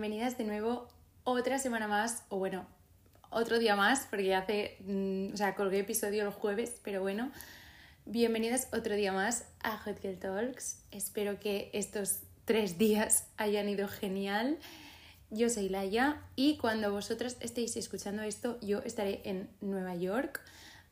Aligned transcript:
bienvenidas 0.00 0.38
de 0.38 0.44
nuevo 0.44 0.88
otra 1.24 1.58
semana 1.58 1.86
más, 1.86 2.24
o 2.30 2.38
bueno, 2.38 2.66
otro 3.28 3.58
día 3.58 3.76
más, 3.76 4.06
porque 4.08 4.34
hace, 4.34 4.78
mm, 4.86 5.34
o 5.34 5.36
sea, 5.36 5.54
colgué 5.54 5.80
episodio 5.80 6.24
el 6.24 6.30
jueves, 6.30 6.80
pero 6.82 7.02
bueno, 7.02 7.30
bienvenidas 8.06 8.68
otro 8.72 8.94
día 8.94 9.12
más 9.12 9.44
a 9.62 9.76
Hot 9.76 10.00
Girl 10.00 10.18
Talks. 10.18 10.82
Espero 10.90 11.38
que 11.38 11.68
estos 11.74 12.20
tres 12.46 12.78
días 12.78 13.26
hayan 13.36 13.68
ido 13.68 13.88
genial. 13.88 14.56
Yo 15.28 15.50
soy 15.50 15.68
Laia 15.68 16.22
y 16.34 16.56
cuando 16.56 16.90
vosotras 16.90 17.36
estéis 17.40 17.76
escuchando 17.76 18.22
esto, 18.22 18.58
yo 18.62 18.78
estaré 18.78 19.20
en 19.24 19.50
Nueva 19.60 19.96
York, 19.96 20.40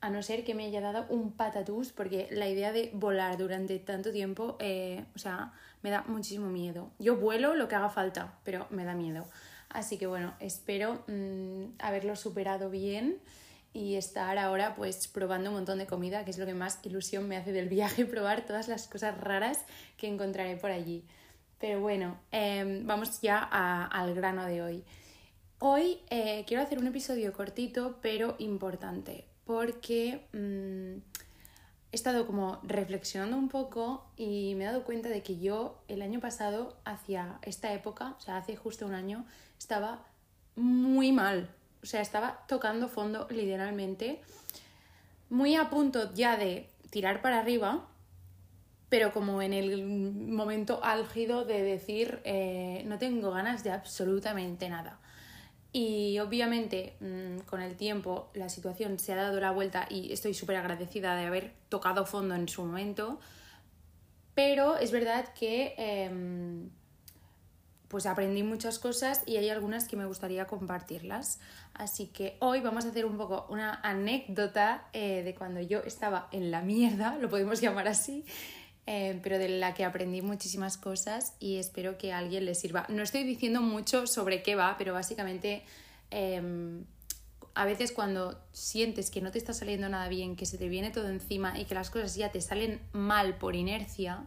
a 0.03 0.11
no 0.11 0.23
ser 0.23 0.45
que 0.45 0.55
me 0.55 0.67
haya 0.67 0.83
dado 0.83 1.07
un 1.09 1.33
patatús, 1.33 1.93
porque 1.93 2.29
la 2.31 2.47
idea 2.47 2.73
de 2.73 2.91
volar 2.93 3.39
durante 3.39 3.79
tanto 3.79 4.13
tiempo, 4.13 4.59
eh, 4.61 5.07
o 5.17 5.19
sea, 5.19 5.55
me 5.83 5.91
da 5.91 6.03
muchísimo 6.07 6.49
miedo. 6.49 6.91
Yo 6.99 7.17
vuelo 7.17 7.55
lo 7.55 7.69
que 7.69 7.75
haga 7.75 7.89
falta, 7.89 8.39
pero 8.45 8.67
me 8.71 8.85
da 8.85 8.95
miedo. 8.95 9.27
Así 9.69 9.99
que 9.99 10.07
bueno, 10.07 10.35
espero 10.41 11.05
mm, 11.07 11.75
haberlo 11.79 12.17
superado 12.17 12.71
bien 12.71 13.19
y 13.73 13.97
estar 13.97 14.39
ahora 14.39 14.75
pues 14.75 15.09
probando 15.09 15.51
un 15.51 15.57
montón 15.57 15.79
de 15.79 15.87
comida, 15.87 16.25
que 16.25 16.31
es 16.31 16.39
lo 16.39 16.47
que 16.47 16.55
más 16.55 16.81
ilusión 16.85 17.29
me 17.29 17.37
hace 17.37 17.53
del 17.53 17.69
viaje, 17.69 18.05
probar 18.07 18.47
todas 18.47 18.69
las 18.69 18.89
cosas 18.89 19.19
raras 19.21 19.65
que 19.97 20.09
encontraré 20.09 20.57
por 20.57 20.71
allí. 20.71 21.05
Pero 21.59 21.81
bueno, 21.81 22.19
em, 22.31 22.87
vamos 22.87 23.21
ya 23.21 23.39
al 23.43 24.15
grano 24.15 24.47
de 24.47 24.63
hoy. 24.63 24.85
Hoy 25.59 25.99
eh, 26.09 26.45
quiero 26.47 26.63
hacer 26.63 26.79
un 26.79 26.87
episodio 26.87 27.33
cortito 27.33 27.99
pero 28.01 28.37
importante 28.39 29.27
porque 29.45 30.27
mm, 30.33 31.01
he 31.91 31.97
estado 31.97 32.27
como 32.27 32.61
reflexionando 32.63 33.37
un 33.37 33.49
poco 33.49 34.05
y 34.17 34.55
me 34.57 34.65
he 34.65 34.67
dado 34.67 34.85
cuenta 34.85 35.09
de 35.09 35.23
que 35.23 35.39
yo 35.39 35.83
el 35.89 36.03
año 36.03 36.21
pasado, 36.21 36.77
hacia 36.85 37.39
esta 37.43 37.73
época, 37.73 38.15
o 38.19 38.21
sea, 38.21 38.37
hace 38.37 38.57
justo 38.57 38.87
un 38.87 38.95
año, 38.95 39.25
estaba 39.59 40.05
muy 40.55 41.13
mal. 41.13 41.51
O 41.83 41.87
sea, 41.87 42.01
estaba 42.01 42.45
tocando 42.47 42.89
fondo 42.89 43.27
literalmente, 43.31 44.21
muy 45.31 45.55
a 45.57 45.71
punto 45.71 46.13
ya 46.15 46.37
de 46.37 46.69
tirar 46.91 47.23
para 47.23 47.39
arriba, 47.39 47.87
pero 48.89 49.13
como 49.13 49.41
en 49.43 49.53
el 49.53 49.85
momento 49.87 50.81
álgido 50.83 51.45
de 51.45 51.63
decir, 51.63 52.21
eh, 52.25 52.83
no 52.87 52.99
tengo 52.99 53.31
ganas 53.31 53.63
de 53.65 53.71
absolutamente 53.71 54.69
nada. 54.69 54.99
Y 55.81 56.19
obviamente 56.19 56.97
mm, 56.99 57.47
con 57.47 57.63
el 57.63 57.77
tiempo 57.77 58.31
la 58.35 58.49
situación 58.49 58.99
se 58.99 59.13
ha 59.13 59.17
dado 59.17 59.39
la 59.39 59.53
vuelta 59.53 59.87
y 59.89 60.13
estoy 60.13 60.35
súper 60.35 60.57
agradecida 60.57 61.15
de 61.15 61.27
haber 61.27 61.53
tocado 61.69 62.05
fondo 62.05 62.35
en 62.35 62.49
su 62.49 62.65
momento, 62.65 63.21
pero 64.35 64.77
es 64.77 64.91
verdad 64.91 65.33
que 65.39 65.77
em, 65.79 66.71
pues 67.87 68.07
aprendí 68.07 68.43
muchas 68.43 68.81
cosas 68.81 69.23
y 69.25 69.37
hay 69.37 69.51
algunas 69.51 69.87
que 69.87 69.95
me 69.95 70.05
gustaría 70.05 70.49
compartirlas. 70.49 71.39
Así 71.75 72.09
que 72.09 72.39
hoy 72.41 72.61
vamos 72.61 72.85
a 72.85 72.89
hacer 72.89 73.07
un 73.07 73.17
poco 73.17 73.47
una 73.49 73.81
anécdota 73.85 74.89
eh, 74.93 75.23
de 75.23 75.37
cuando 75.37 75.61
yo 75.61 75.85
estaba 75.85 76.29
en 76.33 76.51
la 76.51 76.61
mierda, 76.61 77.17
lo 77.21 77.29
podemos 77.29 77.61
llamar 77.61 77.87
así, 77.87 78.25
eh, 78.91 79.21
pero 79.23 79.39
de 79.39 79.51
la 79.51 79.75
que 79.75 79.85
aprendí 79.85 80.23
muchísimas 80.23 80.79
cosas 80.79 81.35
y 81.41 81.57
espero 81.57 81.99
que 81.99 82.11
a 82.15 82.17
alguien 82.17 82.47
le 82.47 82.55
sirva. 82.55 82.87
No 82.89 83.03
estoy 83.03 83.23
diciendo 83.23 83.61
mucho 83.61 84.07
sobre 84.07 84.43
qué 84.43 84.55
va, 84.55 84.77
pero 84.79 84.95
básicamente 84.95 85.63
em, 86.11 86.87
a 87.53 87.67
veces 87.67 87.93
cuando 87.93 88.41
sientes 88.53 89.11
que 89.11 89.21
no 89.21 89.31
te 89.31 89.37
está 89.37 89.53
saliendo 89.53 89.91
nada 89.91 90.09
bien, 90.09 90.37
que 90.37 90.47
se 90.47 90.57
te 90.57 90.71
viene 90.71 90.91
todo 90.91 91.11
encima 91.11 91.59
y 91.59 91.67
que 91.67 91.75
las 91.75 91.91
cosas 91.91 92.15
ya 92.17 92.33
te 92.33 92.41
salen 92.41 92.81
mal 92.93 93.37
por 93.37 93.57
inercia, 93.57 94.25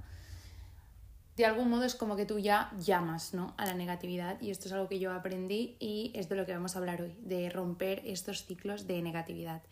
de 1.38 1.46
algún 1.48 1.68
modo 1.68 1.84
es 1.84 1.96
como 1.96 2.16
que 2.16 2.28
tú 2.28 2.38
ya 2.38 2.72
llamas 2.78 3.34
¿no? 3.34 3.56
a 3.58 3.66
la 3.66 3.74
negatividad 3.74 4.40
y 4.42 4.52
esto 4.52 4.68
es 4.68 4.74
algo 4.74 4.88
que 4.88 5.00
yo 5.00 5.12
aprendí 5.12 5.76
y 5.80 6.12
es 6.14 6.30
de 6.30 6.36
lo 6.36 6.46
que 6.46 6.54
vamos 6.54 6.76
a 6.76 6.78
hablar 6.78 7.02
hoy, 7.02 7.16
de 7.24 7.50
romper 7.50 8.04
estos 8.06 8.46
ciclos 8.46 8.86
de 8.86 9.02
negatividad. 9.02 9.64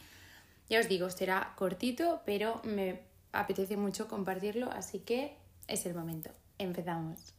Ya 0.68 0.80
os 0.80 0.90
digo, 0.90 1.12
será 1.12 1.54
cortito, 1.56 2.22
pero 2.26 2.60
me 2.64 3.09
apetece 3.32 3.78
mucho 3.78 4.08
compartirlo, 4.08 4.72
así 4.72 5.00
que 5.00 5.38
es 5.68 5.86
el 5.86 5.94
momento. 5.94 6.32
Empezamos. 6.58 7.34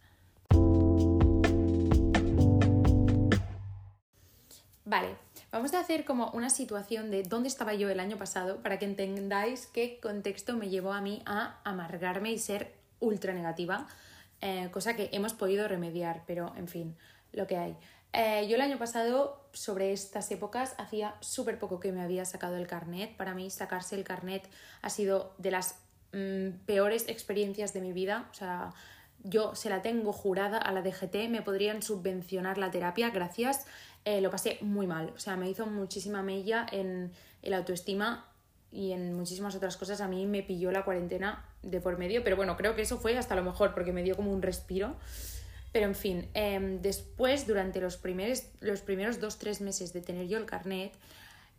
Vale, 4.85 5.17
vamos 5.53 5.73
a 5.75 5.81
hacer 5.81 6.05
como 6.05 6.31
una 6.33 6.51
situación 6.51 7.13
de 7.13 7.23
dónde 7.23 7.49
estaba 7.49 7.75
yo 7.75 7.89
el 7.91 8.01
año 8.01 8.17
pasado 8.17 8.61
para 8.63 8.79
que 8.79 8.87
entendáis 8.87 9.67
qué 9.67 10.01
contexto 10.03 10.57
me 10.57 10.69
llevó 10.69 10.93
a 10.93 11.01
mí 11.01 11.23
a 11.27 11.61
amargarme 11.63 12.33
y 12.33 12.39
ser 12.39 12.75
ultra 12.99 13.33
negativa, 13.33 13.87
eh, 14.41 14.69
cosa 14.73 14.97
que 14.97 15.09
hemos 15.13 15.33
podido 15.33 15.69
remediar, 15.69 16.25
pero 16.27 16.53
en 16.57 16.67
fin, 16.67 16.97
lo 17.33 17.47
que 17.47 17.57
hay. 17.57 17.77
Eh, 18.13 18.47
yo 18.49 18.57
el 18.57 18.61
año 18.61 18.79
pasado, 18.79 19.41
sobre 19.53 19.93
estas 19.93 20.31
épocas, 20.31 20.75
hacía 20.79 21.15
súper 21.21 21.59
poco 21.59 21.81
que 21.81 21.93
me 21.93 22.03
había 22.03 22.25
sacado 22.25 22.57
el 22.57 22.67
carnet. 22.67 23.17
Para 23.17 23.35
mí, 23.35 23.51
sacarse 23.51 23.95
el 23.95 24.05
carnet 24.05 24.49
ha 24.83 24.91
sido 24.91 25.35
de 25.39 25.51
las 25.51 25.77
mm, 26.13 26.65
peores 26.67 27.09
experiencias 27.09 27.73
de 27.73 27.81
mi 27.81 27.93
vida. 27.93 28.29
O 28.31 28.35
sea, 28.35 28.73
yo 29.23 29.55
se 29.55 29.71
la 29.71 29.83
tengo 29.83 30.13
jurada 30.13 30.59
a 30.59 30.73
la 30.73 30.83
DGT, 30.83 31.29
me 31.29 31.43
podrían 31.43 31.83
subvencionar 31.83 32.59
la 32.59 32.71
terapia, 32.71 33.11
gracias. 33.11 33.67
Eh, 34.05 34.21
lo 34.21 34.31
pasé 34.31 34.59
muy 34.61 34.87
mal. 34.87 35.13
O 35.15 35.19
sea, 35.19 35.37
me 35.37 35.49
hizo 35.49 35.67
muchísima 35.67 36.23
mella 36.23 36.67
en 36.73 37.13
el 37.43 37.55
autoestima 37.55 38.27
y 38.73 38.93
en 38.93 39.15
muchísimas 39.15 39.55
otras 39.55 39.77
cosas. 39.77 40.01
A 40.01 40.09
mí 40.09 40.27
me 40.27 40.43
pilló 40.43 40.73
la 40.73 40.85
cuarentena 40.85 41.45
de 41.63 41.81
por 41.81 41.99
medio, 41.99 42.25
pero 42.25 42.37
bueno, 42.37 42.57
creo 42.57 42.75
que 42.75 42.83
eso 42.83 42.99
fue 42.99 43.17
hasta 43.19 43.37
lo 43.37 43.45
mejor 43.45 43.75
porque 43.75 43.93
me 43.93 44.03
dio 44.03 44.17
como 44.17 44.33
un 44.33 44.43
respiro. 44.43 44.97
Pero 45.73 45.87
en 45.87 45.95
fin, 45.95 46.29
em, 46.35 46.81
después, 46.83 47.47
durante 47.47 47.81
los 47.81 47.97
primeros, 47.97 48.45
los 48.61 48.81
primeros 48.81 49.21
dos, 49.21 49.39
tres 49.39 49.61
meses 49.61 49.93
de 49.93 50.01
tener 50.01 50.27
yo 50.27 50.39
el 50.39 50.47
carnet, 50.47 50.93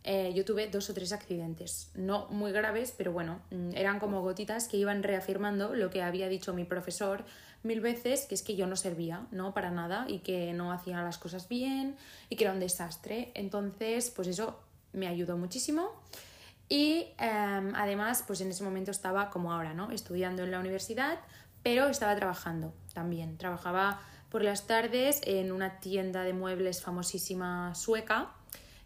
eh, 0.04 0.32
yo 0.34 0.44
tuve 0.44 0.66
dos 0.66 0.90
o 0.90 0.94
tres 0.94 1.12
accidentes. 1.12 1.90
No 1.94 2.26
muy 2.28 2.52
graves, 2.52 2.92
pero 2.96 3.12
bueno, 3.12 3.40
mm, 3.50 3.70
eran 3.74 4.00
como 4.00 4.20
gotitas 4.20 4.68
que 4.68 4.76
iban 4.76 5.02
reafirmando 5.02 5.74
lo 5.74 5.90
que 5.90 6.02
había 6.02 6.28
dicho 6.28 6.52
mi 6.52 6.64
profesor 6.64 7.24
mil 7.62 7.80
veces, 7.80 8.26
que 8.26 8.34
es 8.34 8.42
que 8.42 8.56
yo 8.56 8.66
no 8.66 8.74
servía, 8.76 9.26
¿no? 9.30 9.54
Para 9.54 9.70
nada 9.70 10.06
y 10.08 10.18
que 10.18 10.52
no 10.52 10.72
hacía 10.72 11.00
las 11.02 11.18
cosas 11.18 11.48
bien 11.48 11.96
y 12.28 12.36
que 12.36 12.44
era 12.44 12.52
un 12.52 12.60
desastre. 12.60 13.30
Entonces, 13.34 14.10
pues 14.10 14.28
eso 14.28 14.58
me 14.92 15.06
ayudó 15.06 15.36
muchísimo. 15.36 15.92
Y 16.68 17.06
em, 17.18 17.74
además, 17.74 18.24
pues 18.26 18.40
en 18.40 18.50
ese 18.50 18.64
momento 18.64 18.90
estaba 18.90 19.30
como 19.30 19.52
ahora, 19.52 19.74
¿no? 19.74 19.90
Estudiando 19.90 20.42
en 20.42 20.50
la 20.50 20.58
universidad, 20.58 21.18
pero 21.62 21.88
estaba 21.88 22.14
trabajando 22.16 22.74
también. 22.94 23.36
Trabajaba 23.38 24.00
por 24.30 24.42
las 24.42 24.66
tardes 24.66 25.20
en 25.24 25.52
una 25.52 25.80
tienda 25.80 26.22
de 26.24 26.32
muebles 26.32 26.82
famosísima 26.82 27.74
sueca 27.74 28.30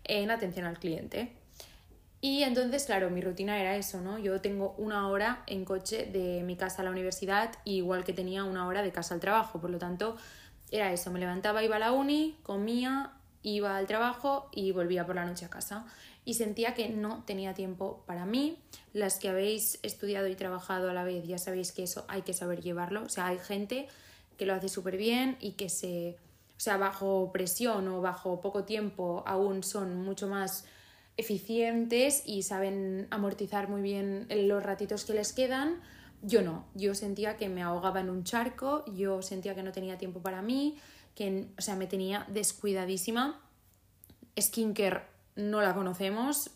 en 0.04 0.30
atención 0.30 0.66
al 0.66 0.78
cliente. 0.78 1.32
Y 2.20 2.42
entonces, 2.42 2.84
claro, 2.86 3.10
mi 3.10 3.20
rutina 3.20 3.60
era 3.60 3.76
eso, 3.76 4.00
¿no? 4.00 4.18
Yo 4.18 4.40
tengo 4.40 4.74
una 4.78 5.08
hora 5.08 5.44
en 5.46 5.64
coche 5.64 6.06
de 6.06 6.42
mi 6.42 6.56
casa 6.56 6.82
a 6.82 6.84
la 6.84 6.90
universidad, 6.90 7.52
igual 7.64 8.04
que 8.04 8.12
tenía 8.12 8.44
una 8.44 8.66
hora 8.66 8.82
de 8.82 8.90
casa 8.90 9.14
al 9.14 9.20
trabajo. 9.20 9.60
Por 9.60 9.70
lo 9.70 9.78
tanto, 9.78 10.16
era 10.70 10.92
eso. 10.92 11.10
Me 11.12 11.20
levantaba, 11.20 11.62
iba 11.62 11.76
a 11.76 11.78
la 11.78 11.92
uni, 11.92 12.36
comía, 12.42 13.12
iba 13.42 13.76
al 13.76 13.86
trabajo 13.86 14.48
y 14.50 14.72
volvía 14.72 15.06
por 15.06 15.14
la 15.14 15.24
noche 15.24 15.44
a 15.44 15.50
casa. 15.50 15.84
Y 16.26 16.34
sentía 16.34 16.74
que 16.74 16.88
no 16.88 17.22
tenía 17.24 17.54
tiempo 17.54 18.02
para 18.04 18.26
mí, 18.26 18.58
las 18.92 19.20
que 19.20 19.28
habéis 19.28 19.78
estudiado 19.84 20.26
y 20.26 20.34
trabajado 20.34 20.90
a 20.90 20.92
la 20.92 21.04
vez 21.04 21.24
ya 21.24 21.38
sabéis 21.38 21.70
que 21.70 21.84
eso 21.84 22.04
hay 22.08 22.22
que 22.22 22.34
saber 22.34 22.60
llevarlo. 22.62 23.04
O 23.04 23.08
sea, 23.08 23.28
hay 23.28 23.38
gente 23.38 23.86
que 24.36 24.44
lo 24.44 24.52
hace 24.52 24.68
súper 24.68 24.96
bien 24.96 25.36
y 25.40 25.52
que 25.52 25.68
se, 25.68 26.16
o 26.56 26.60
sea, 26.60 26.78
bajo 26.78 27.30
presión 27.32 27.86
o 27.86 28.00
bajo 28.00 28.40
poco 28.40 28.64
tiempo 28.64 29.22
aún 29.24 29.62
son 29.62 30.02
mucho 30.02 30.26
más 30.26 30.64
eficientes 31.16 32.24
y 32.26 32.42
saben 32.42 33.06
amortizar 33.10 33.68
muy 33.68 33.80
bien 33.80 34.26
los 34.28 34.64
ratitos 34.64 35.04
que 35.04 35.14
les 35.14 35.32
quedan. 35.32 35.80
Yo 36.22 36.42
no, 36.42 36.66
yo 36.74 36.96
sentía 36.96 37.36
que 37.36 37.48
me 37.48 37.62
ahogaba 37.62 38.00
en 38.00 38.10
un 38.10 38.24
charco, 38.24 38.84
yo 38.92 39.22
sentía 39.22 39.54
que 39.54 39.62
no 39.62 39.70
tenía 39.70 39.96
tiempo 39.96 40.20
para 40.22 40.42
mí, 40.42 40.76
que, 41.14 41.46
o 41.56 41.62
sea, 41.62 41.76
me 41.76 41.86
tenía 41.86 42.26
descuidadísima. 42.28 43.40
Skincare 44.38 45.15
no 45.36 45.60
la 45.60 45.74
conocemos. 45.74 46.50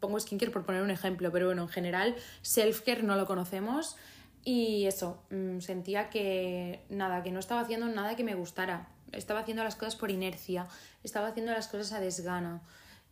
Pongo 0.00 0.20
skincare 0.20 0.52
por 0.52 0.64
poner 0.64 0.82
un 0.82 0.90
ejemplo, 0.90 1.32
pero 1.32 1.46
bueno, 1.46 1.62
en 1.62 1.68
general, 1.68 2.14
self-care 2.42 3.02
no 3.02 3.16
lo 3.16 3.26
conocemos. 3.26 3.96
Y 4.44 4.86
eso, 4.86 5.22
mm, 5.30 5.60
sentía 5.60 6.08
que 6.08 6.84
nada, 6.88 7.22
que 7.22 7.32
no 7.32 7.40
estaba 7.40 7.62
haciendo 7.62 7.88
nada 7.88 8.14
que 8.14 8.22
me 8.22 8.34
gustara. 8.34 8.88
Estaba 9.12 9.40
haciendo 9.40 9.64
las 9.64 9.74
cosas 9.74 9.96
por 9.96 10.10
inercia, 10.10 10.68
estaba 11.02 11.28
haciendo 11.28 11.52
las 11.52 11.68
cosas 11.68 11.92
a 11.92 12.00
desgana 12.00 12.62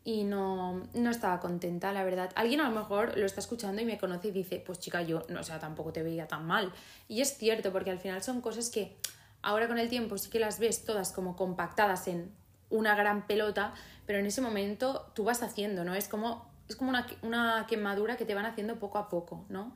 y 0.05 0.25
no, 0.25 0.87
no 0.93 1.11
estaba 1.11 1.41
contenta, 1.41 1.93
la 1.93 2.05
verdad. 2.05 2.31
Alguien 2.35 2.61
a 2.61 2.69
lo 2.69 2.79
mejor 2.79 3.17
lo 3.17 3.25
está 3.25 3.41
escuchando 3.41 3.81
y 3.81 3.87
me 3.87 3.99
conoce 3.99 4.29
y 4.29 4.33
dice, 4.33 4.63
pues 4.65 4.79
chica, 4.79 5.03
yo, 5.03 5.25
no, 5.29 5.43
sea, 5.43 5.59
tampoco 5.59 5.93
te 5.93 6.03
veía 6.03 6.29
tan 6.29 6.47
mal. 6.47 6.73
Y 7.09 7.23
es 7.23 7.39
cierto, 7.39 7.73
porque 7.73 7.91
al 7.91 7.99
final 7.99 8.23
son 8.23 8.41
cosas 8.41 8.69
que 8.69 8.97
ahora 9.41 9.67
con 9.67 9.79
el 9.79 9.89
tiempo 9.89 10.19
sí 10.19 10.31
que 10.31 10.39
las 10.39 10.59
ves 10.59 10.85
todas 10.85 11.11
como 11.13 11.37
compactadas 11.37 12.07
en 12.09 12.31
una 12.75 12.95
gran 12.95 13.27
pelota, 13.27 13.73
pero 14.07 14.19
en 14.19 14.27
ese 14.27 14.41
momento 14.41 15.11
tú 15.15 15.25
vas 15.25 15.43
haciendo, 15.43 15.85
¿no? 15.85 15.95
Es 15.95 16.09
como, 16.09 16.51
es 16.69 16.77
como 16.77 16.93
una, 17.23 17.67
quemadura 17.67 18.17
que 18.17 18.25
te 18.25 18.35
van 18.35 18.47
haciendo 18.47 18.79
poco 18.79 18.99
a 18.99 19.09
poco, 19.09 19.45
¿no? 19.49 19.75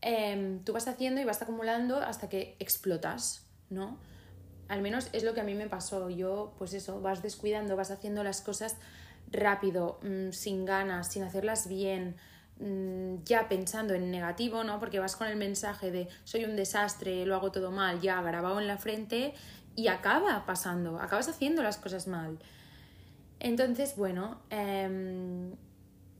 Em, 0.00 0.64
tú 0.64 0.72
vas 0.72 0.88
haciendo 0.88 1.20
y 1.20 1.24
vas 1.24 1.40
acumulando 1.40 1.98
hasta 1.98 2.28
que 2.28 2.56
explotas, 2.58 3.46
¿no? 3.70 3.98
Al 4.68 4.82
menos 4.82 5.08
es 5.12 5.22
lo 5.22 5.34
que 5.34 5.40
a 5.40 5.44
mí 5.44 5.54
me 5.54 5.68
pasó. 5.68 6.10
Yo, 6.10 6.54
pues 6.58 6.74
eso, 6.74 7.00
vas 7.00 7.22
descuidando, 7.22 7.76
vas 7.76 7.90
haciendo 7.90 8.24
las 8.24 8.40
cosas 8.40 8.76
rápido, 9.30 10.00
mm, 10.02 10.32
sin 10.32 10.64
ganas, 10.64 11.08
sin 11.12 11.22
hacerlas 11.22 11.68
bien, 11.68 12.16
ya 13.24 13.48
pensando 13.48 13.94
en 13.94 14.10
negativo, 14.10 14.62
¿no? 14.62 14.78
Porque 14.78 14.98
vas 14.98 15.16
con 15.16 15.26
el 15.26 15.36
mensaje 15.36 15.90
de 15.90 16.08
soy 16.24 16.44
un 16.44 16.54
desastre, 16.56 17.26
lo 17.26 17.34
hago 17.34 17.50
todo 17.50 17.70
mal, 17.70 18.00
ya 18.00 18.20
grabado 18.22 18.60
en 18.60 18.68
la 18.68 18.78
frente 18.78 19.34
y 19.74 19.88
acaba 19.88 20.44
pasando, 20.46 21.00
acabas 21.00 21.28
haciendo 21.28 21.62
las 21.62 21.78
cosas 21.78 22.06
mal. 22.06 22.38
Entonces, 23.40 23.96
bueno, 23.96 24.40
em, 24.50 25.56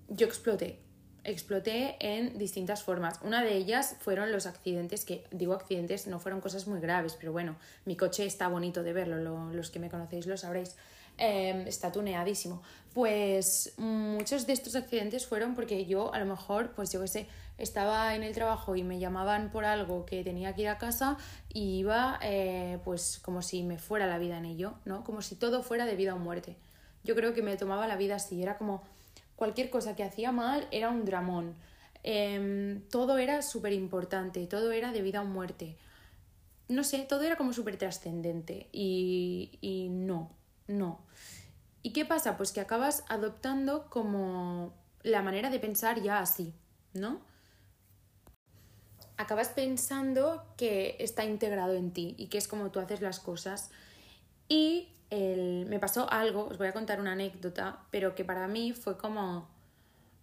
yo 0.09 0.27
exploté, 0.27 0.81
exploté 1.23 1.97
en 2.01 2.37
distintas 2.39 2.83
formas. 2.83 3.21
Una 3.23 3.45
de 3.45 3.57
ellas 3.57 3.97
fueron 4.01 4.33
los 4.33 4.47
accidentes, 4.47 5.05
que 5.05 5.25
digo 5.31 5.55
accidentes, 5.55 6.09
no 6.09 6.19
fueron 6.19 6.41
cosas 6.41 6.67
muy 6.67 6.81
graves, 6.81 7.17
pero 7.19 7.31
bueno, 7.31 7.57
mi 7.85 7.97
coche 7.97 8.27
está 8.27 8.49
bonito 8.49 8.83
de 8.83 8.93
verlo, 8.93 9.53
los 9.53 9.71
que 9.71 9.79
me 9.79 9.91
conocéis 9.91 10.27
lo 10.27 10.37
sabréis. 10.37 10.77
Em, 11.19 11.67
está 11.67 11.93
tuneadísimo. 11.93 12.63
Pues 12.95 13.75
muchos 13.79 14.47
de 14.47 14.53
estos 14.53 14.75
accidentes 14.77 15.27
fueron 15.27 15.55
porque 15.55 15.87
yo 15.87 16.13
a 16.13 16.19
lo 16.19 16.27
mejor, 16.27 16.73
pues 16.73 16.93
yo 16.93 17.01
qué 17.01 17.09
sé, 17.09 17.27
estaba 17.59 18.15
en 18.15 18.23
el 18.23 18.35
trabajo 18.35 18.77
y 18.77 18.83
me 18.83 18.99
llamaban 18.99 19.51
por 19.51 19.65
algo 19.65 20.05
que 20.05 20.25
tenía 20.25 20.55
que 20.55 20.63
ir 20.63 20.69
a 20.69 20.79
casa 20.79 21.17
y 21.49 21.79
iba 21.79 22.19
eh, 22.23 22.79
pues 22.85 23.19
como 23.23 23.41
si 23.41 23.63
me 23.63 23.79
fuera 23.79 24.07
la 24.07 24.19
vida 24.19 24.37
en 24.39 24.47
ello, 24.47 24.75
¿no? 24.85 25.05
Como 25.05 25.23
si 25.23 25.37
todo 25.37 25.63
fuera 25.63 25.87
de 25.87 25.97
vida 25.97 26.15
o 26.15 26.19
muerte. 26.19 26.57
Yo 27.05 27.15
creo 27.15 27.35
que 27.35 27.43
me 27.43 27.57
tomaba 27.57 27.87
la 27.87 27.97
vida 27.97 28.17
así, 28.17 28.43
era 28.43 28.59
como 28.59 28.83
cualquier 29.37 29.71
cosa 29.71 29.97
que 29.97 30.05
hacía 30.05 30.33
mal 30.33 30.69
era 30.71 30.91
un 30.91 31.05
dramón. 31.05 31.55
Em, 32.03 32.83
todo 32.91 33.17
era 33.19 33.43
súper 33.43 33.73
importante, 33.73 34.47
todo 34.47 34.73
era 34.73 34.93
de 34.93 35.03
vida 35.03 35.23
o 35.23 35.25
muerte. 35.25 35.77
No 36.69 36.85
sé, 36.85 37.01
todo 37.09 37.23
era 37.23 37.37
como 37.37 37.53
súper 37.53 37.77
trascendente 37.77 38.69
y, 38.73 39.59
y 39.61 39.89
no, 39.89 40.31
no. 40.67 41.01
¿Y 41.83 41.93
qué 41.93 42.05
pasa? 42.05 42.37
Pues 42.37 42.53
que 42.53 42.61
acabas 42.61 43.05
adoptando 43.09 43.89
como 43.91 44.73
la 45.03 45.23
manera 45.23 45.51
de 45.51 45.59
pensar 45.59 46.01
ya 46.01 46.21
así, 46.21 46.55
¿no? 46.95 47.21
Acabas 49.17 49.49
pensando 49.49 50.45
que 50.57 50.97
está 51.01 51.25
integrado 51.25 51.75
en 51.75 51.93
ti 51.93 52.15
y 52.19 52.29
que 52.29 52.39
es 52.39 52.49
como 52.49 52.71
tú 52.71 52.81
haces 52.81 53.01
las 53.01 53.21
cosas. 53.21 53.71
Y 54.49 54.89
me 55.11 55.79
pasó 55.79 56.11
algo, 56.11 56.47
os 56.47 56.57
voy 56.57 56.69
a 56.69 56.73
contar 56.73 57.01
una 57.01 57.13
anécdota, 57.13 57.81
pero 57.91 58.15
que 58.15 58.25
para 58.25 58.49
mí 58.49 58.73
fue 58.73 58.97
como, 58.97 59.49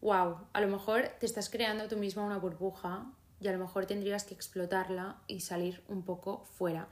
wow, 0.02 0.38
a 0.52 0.62
lo 0.62 0.68
mejor 0.68 1.10
te 1.20 1.26
estás 1.26 1.50
creando 1.50 1.88
tú 1.88 1.98
misma 1.98 2.24
una 2.24 2.38
burbuja 2.38 3.06
y 3.40 3.48
a 3.48 3.52
lo 3.52 3.60
mejor 3.60 3.86
tendrías 3.86 4.24
que 4.24 4.34
explotarla 4.34 5.18
y 5.28 5.42
salir 5.42 5.84
un 5.88 6.04
poco 6.04 6.46
fuera. 6.58 6.88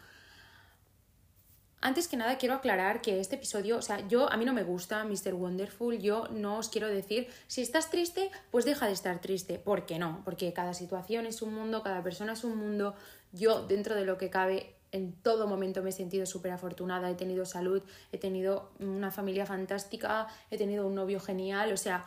Antes 1.79 2.07
que 2.07 2.17
nada 2.17 2.37
quiero 2.39 2.55
aclarar 2.55 3.01
que 3.01 3.19
este 3.19 3.35
episodio, 3.35 3.77
o 3.77 3.81
sea, 3.83 4.07
yo 4.07 4.31
a 4.31 4.37
mí 4.37 4.45
no 4.45 4.53
me 4.53 4.63
gusta 4.63 5.03
Mr. 5.03 5.35
Wonderful, 5.35 5.99
yo 5.99 6.27
no 6.29 6.57
os 6.57 6.69
quiero 6.69 6.87
decir, 6.87 7.27
si 7.45 7.61
estás 7.61 7.91
triste, 7.91 8.31
pues 8.49 8.65
deja 8.65 8.87
de 8.87 8.93
estar 8.93 9.21
triste, 9.21 9.59
¿por 9.59 9.85
qué 9.85 9.99
no? 9.99 10.23
Porque 10.25 10.51
cada 10.53 10.73
situación 10.73 11.27
es 11.27 11.43
un 11.43 11.53
mundo, 11.53 11.83
cada 11.83 12.01
persona 12.01 12.33
es 12.33 12.43
un 12.43 12.57
mundo, 12.57 12.95
yo 13.31 13.67
dentro 13.67 13.93
de 13.93 14.05
lo 14.05 14.17
que 14.17 14.31
cabe 14.31 14.73
en 14.91 15.13
todo 15.13 15.47
momento 15.47 15.83
me 15.83 15.89
he 15.89 15.93
sentido 15.93 16.25
súper 16.25 16.51
afortunada, 16.51 17.11
he 17.11 17.15
tenido 17.15 17.45
salud, 17.45 17.83
he 18.11 18.17
tenido 18.17 18.71
una 18.79 19.11
familia 19.11 19.45
fantástica, 19.45 20.27
he 20.49 20.57
tenido 20.57 20.87
un 20.87 20.95
novio 20.95 21.19
genial, 21.19 21.71
o 21.73 21.77
sea, 21.77 22.05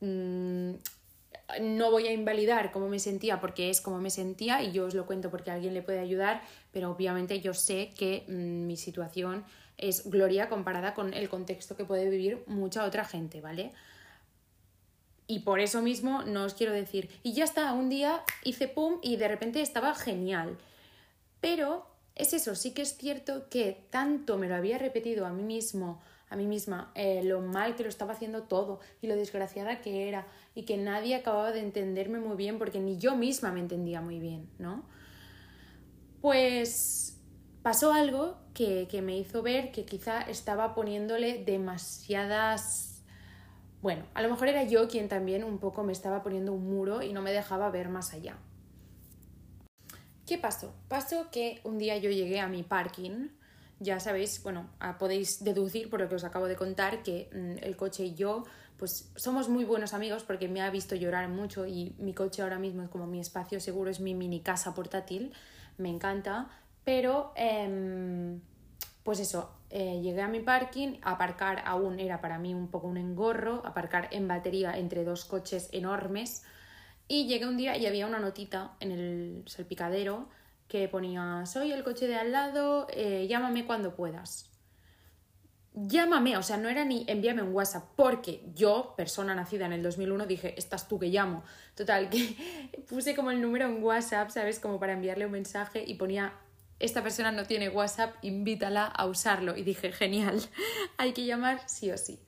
mmm, 0.00 0.72
no 1.60 1.90
voy 1.90 2.06
a 2.08 2.12
invalidar 2.12 2.72
cómo 2.72 2.88
me 2.88 2.98
sentía 2.98 3.40
porque 3.40 3.70
es 3.70 3.80
como 3.80 3.98
me 3.98 4.10
sentía 4.10 4.62
y 4.62 4.72
yo 4.72 4.86
os 4.86 4.94
lo 4.94 5.06
cuento 5.06 5.30
porque 5.30 5.50
alguien 5.50 5.74
le 5.74 5.82
puede 5.82 5.98
ayudar, 5.98 6.42
pero 6.72 6.90
obviamente 6.90 7.40
yo 7.40 7.54
sé 7.54 7.92
que 7.96 8.24
mm, 8.28 8.66
mi 8.66 8.76
situación 8.76 9.44
es 9.78 10.08
gloria 10.08 10.48
comparada 10.48 10.94
con 10.94 11.12
el 11.14 11.28
contexto 11.28 11.76
que 11.76 11.84
puede 11.84 12.08
vivir 12.08 12.42
mucha 12.46 12.84
otra 12.84 13.04
gente, 13.04 13.40
¿vale? 13.40 13.72
Y 15.26 15.40
por 15.40 15.60
eso 15.60 15.82
mismo 15.82 16.22
no 16.22 16.44
os 16.44 16.54
quiero 16.54 16.72
decir, 16.72 17.08
y 17.22 17.32
ya 17.32 17.44
está, 17.44 17.72
un 17.72 17.88
día 17.88 18.22
hice 18.44 18.68
pum 18.68 18.98
y 19.02 19.16
de 19.16 19.28
repente 19.28 19.60
estaba 19.62 19.94
genial. 19.94 20.58
Pero 21.40 21.86
es 22.14 22.32
eso, 22.34 22.54
sí 22.54 22.72
que 22.72 22.82
es 22.82 22.96
cierto 22.96 23.48
que 23.48 23.84
tanto 23.90 24.36
me 24.36 24.48
lo 24.48 24.56
había 24.56 24.78
repetido 24.78 25.26
a 25.26 25.30
mí 25.30 25.42
mismo 25.42 26.02
a 26.32 26.36
mí 26.36 26.46
misma 26.46 26.90
eh, 26.94 27.22
lo 27.22 27.42
mal 27.42 27.76
que 27.76 27.82
lo 27.82 27.90
estaba 27.90 28.14
haciendo 28.14 28.44
todo 28.44 28.80
y 29.02 29.06
lo 29.06 29.16
desgraciada 29.16 29.82
que 29.82 30.08
era 30.08 30.26
y 30.54 30.64
que 30.64 30.78
nadie 30.78 31.14
acababa 31.14 31.52
de 31.52 31.60
entenderme 31.60 32.20
muy 32.20 32.36
bien 32.36 32.58
porque 32.58 32.80
ni 32.80 32.96
yo 32.96 33.16
misma 33.16 33.52
me 33.52 33.60
entendía 33.60 34.00
muy 34.00 34.18
bien, 34.18 34.48
¿no? 34.58 34.82
Pues 36.22 37.20
pasó 37.62 37.92
algo 37.92 38.38
que, 38.54 38.88
que 38.90 39.02
me 39.02 39.18
hizo 39.18 39.42
ver 39.42 39.72
que 39.72 39.84
quizá 39.84 40.22
estaba 40.22 40.74
poniéndole 40.74 41.44
demasiadas... 41.44 43.04
Bueno, 43.82 44.06
a 44.14 44.22
lo 44.22 44.30
mejor 44.30 44.48
era 44.48 44.62
yo 44.62 44.88
quien 44.88 45.08
también 45.08 45.44
un 45.44 45.58
poco 45.58 45.82
me 45.82 45.92
estaba 45.92 46.22
poniendo 46.22 46.54
un 46.54 46.66
muro 46.66 47.02
y 47.02 47.12
no 47.12 47.20
me 47.20 47.32
dejaba 47.32 47.68
ver 47.70 47.90
más 47.90 48.14
allá. 48.14 48.38
¿Qué 50.26 50.38
pasó? 50.38 50.72
Pasó 50.88 51.30
que 51.30 51.60
un 51.64 51.76
día 51.76 51.98
yo 51.98 52.08
llegué 52.08 52.40
a 52.40 52.48
mi 52.48 52.62
parking 52.62 53.28
ya 53.82 54.00
sabéis, 54.00 54.42
bueno, 54.42 54.70
ah, 54.80 54.96
podéis 54.98 55.42
deducir 55.42 55.90
por 55.90 56.00
lo 56.00 56.08
que 56.08 56.14
os 56.14 56.24
acabo 56.24 56.46
de 56.46 56.56
contar 56.56 57.02
que 57.02 57.28
mm, 57.32 57.64
el 57.64 57.76
coche 57.76 58.04
y 58.04 58.14
yo 58.14 58.44
pues 58.78 59.12
somos 59.14 59.48
muy 59.48 59.64
buenos 59.64 59.94
amigos 59.94 60.24
porque 60.24 60.48
me 60.48 60.60
ha 60.60 60.68
visto 60.70 60.96
llorar 60.96 61.28
mucho 61.28 61.66
y 61.66 61.94
mi 61.98 62.14
coche 62.14 62.42
ahora 62.42 62.58
mismo 62.58 62.82
es 62.82 62.88
como 62.88 63.06
mi 63.06 63.20
espacio 63.20 63.60
seguro, 63.60 63.90
es 63.90 64.00
mi 64.00 64.14
mini 64.14 64.40
casa 64.40 64.74
portátil, 64.74 65.32
me 65.78 65.88
encanta, 65.88 66.48
pero 66.82 67.32
em, 67.36 68.40
pues 69.04 69.20
eso, 69.20 69.52
eh, 69.70 70.00
llegué 70.02 70.20
a 70.22 70.28
mi 70.28 70.40
parking, 70.40 70.98
aparcar 71.02 71.62
aún 71.64 72.00
era 72.00 72.20
para 72.20 72.38
mí 72.38 72.54
un 72.54 72.68
poco 72.68 72.88
un 72.88 72.96
engorro, 72.96 73.62
aparcar 73.64 74.08
en 74.10 74.26
batería 74.26 74.76
entre 74.76 75.04
dos 75.04 75.24
coches 75.24 75.68
enormes 75.72 76.42
y 77.06 77.26
llegué 77.26 77.46
un 77.46 77.56
día 77.56 77.76
y 77.76 77.86
había 77.86 78.06
una 78.06 78.18
notita 78.18 78.72
en 78.80 78.90
el 78.90 79.44
salpicadero 79.46 80.28
que 80.72 80.88
ponía, 80.88 81.44
soy 81.44 81.70
el 81.70 81.84
coche 81.84 82.06
de 82.06 82.14
al 82.14 82.32
lado, 82.32 82.86
eh, 82.90 83.26
llámame 83.28 83.66
cuando 83.66 83.94
puedas. 83.94 84.48
Llámame, 85.74 86.38
o 86.38 86.42
sea, 86.42 86.56
no 86.56 86.70
era 86.70 86.86
ni 86.86 87.04
envíame 87.08 87.42
un 87.42 87.52
WhatsApp, 87.52 87.90
porque 87.94 88.40
yo, 88.54 88.94
persona 88.96 89.34
nacida 89.34 89.66
en 89.66 89.74
el 89.74 89.82
2001, 89.82 90.24
dije, 90.24 90.54
estás 90.56 90.88
tú 90.88 90.98
que 90.98 91.08
llamo. 91.08 91.44
Total, 91.74 92.08
que 92.08 92.80
puse 92.88 93.14
como 93.14 93.30
el 93.30 93.42
número 93.42 93.66
en 93.66 93.84
WhatsApp, 93.84 94.30
¿sabes? 94.30 94.58
Como 94.60 94.80
para 94.80 94.94
enviarle 94.94 95.26
un 95.26 95.32
mensaje 95.32 95.84
y 95.86 95.96
ponía, 95.96 96.32
esta 96.78 97.02
persona 97.02 97.32
no 97.32 97.44
tiene 97.44 97.68
WhatsApp, 97.68 98.14
invítala 98.22 98.86
a 98.86 99.04
usarlo. 99.04 99.54
Y 99.58 99.64
dije, 99.64 99.92
genial, 99.92 100.40
hay 100.96 101.12
que 101.12 101.26
llamar 101.26 101.60
sí 101.66 101.90
o 101.90 101.98
sí. 101.98 102.18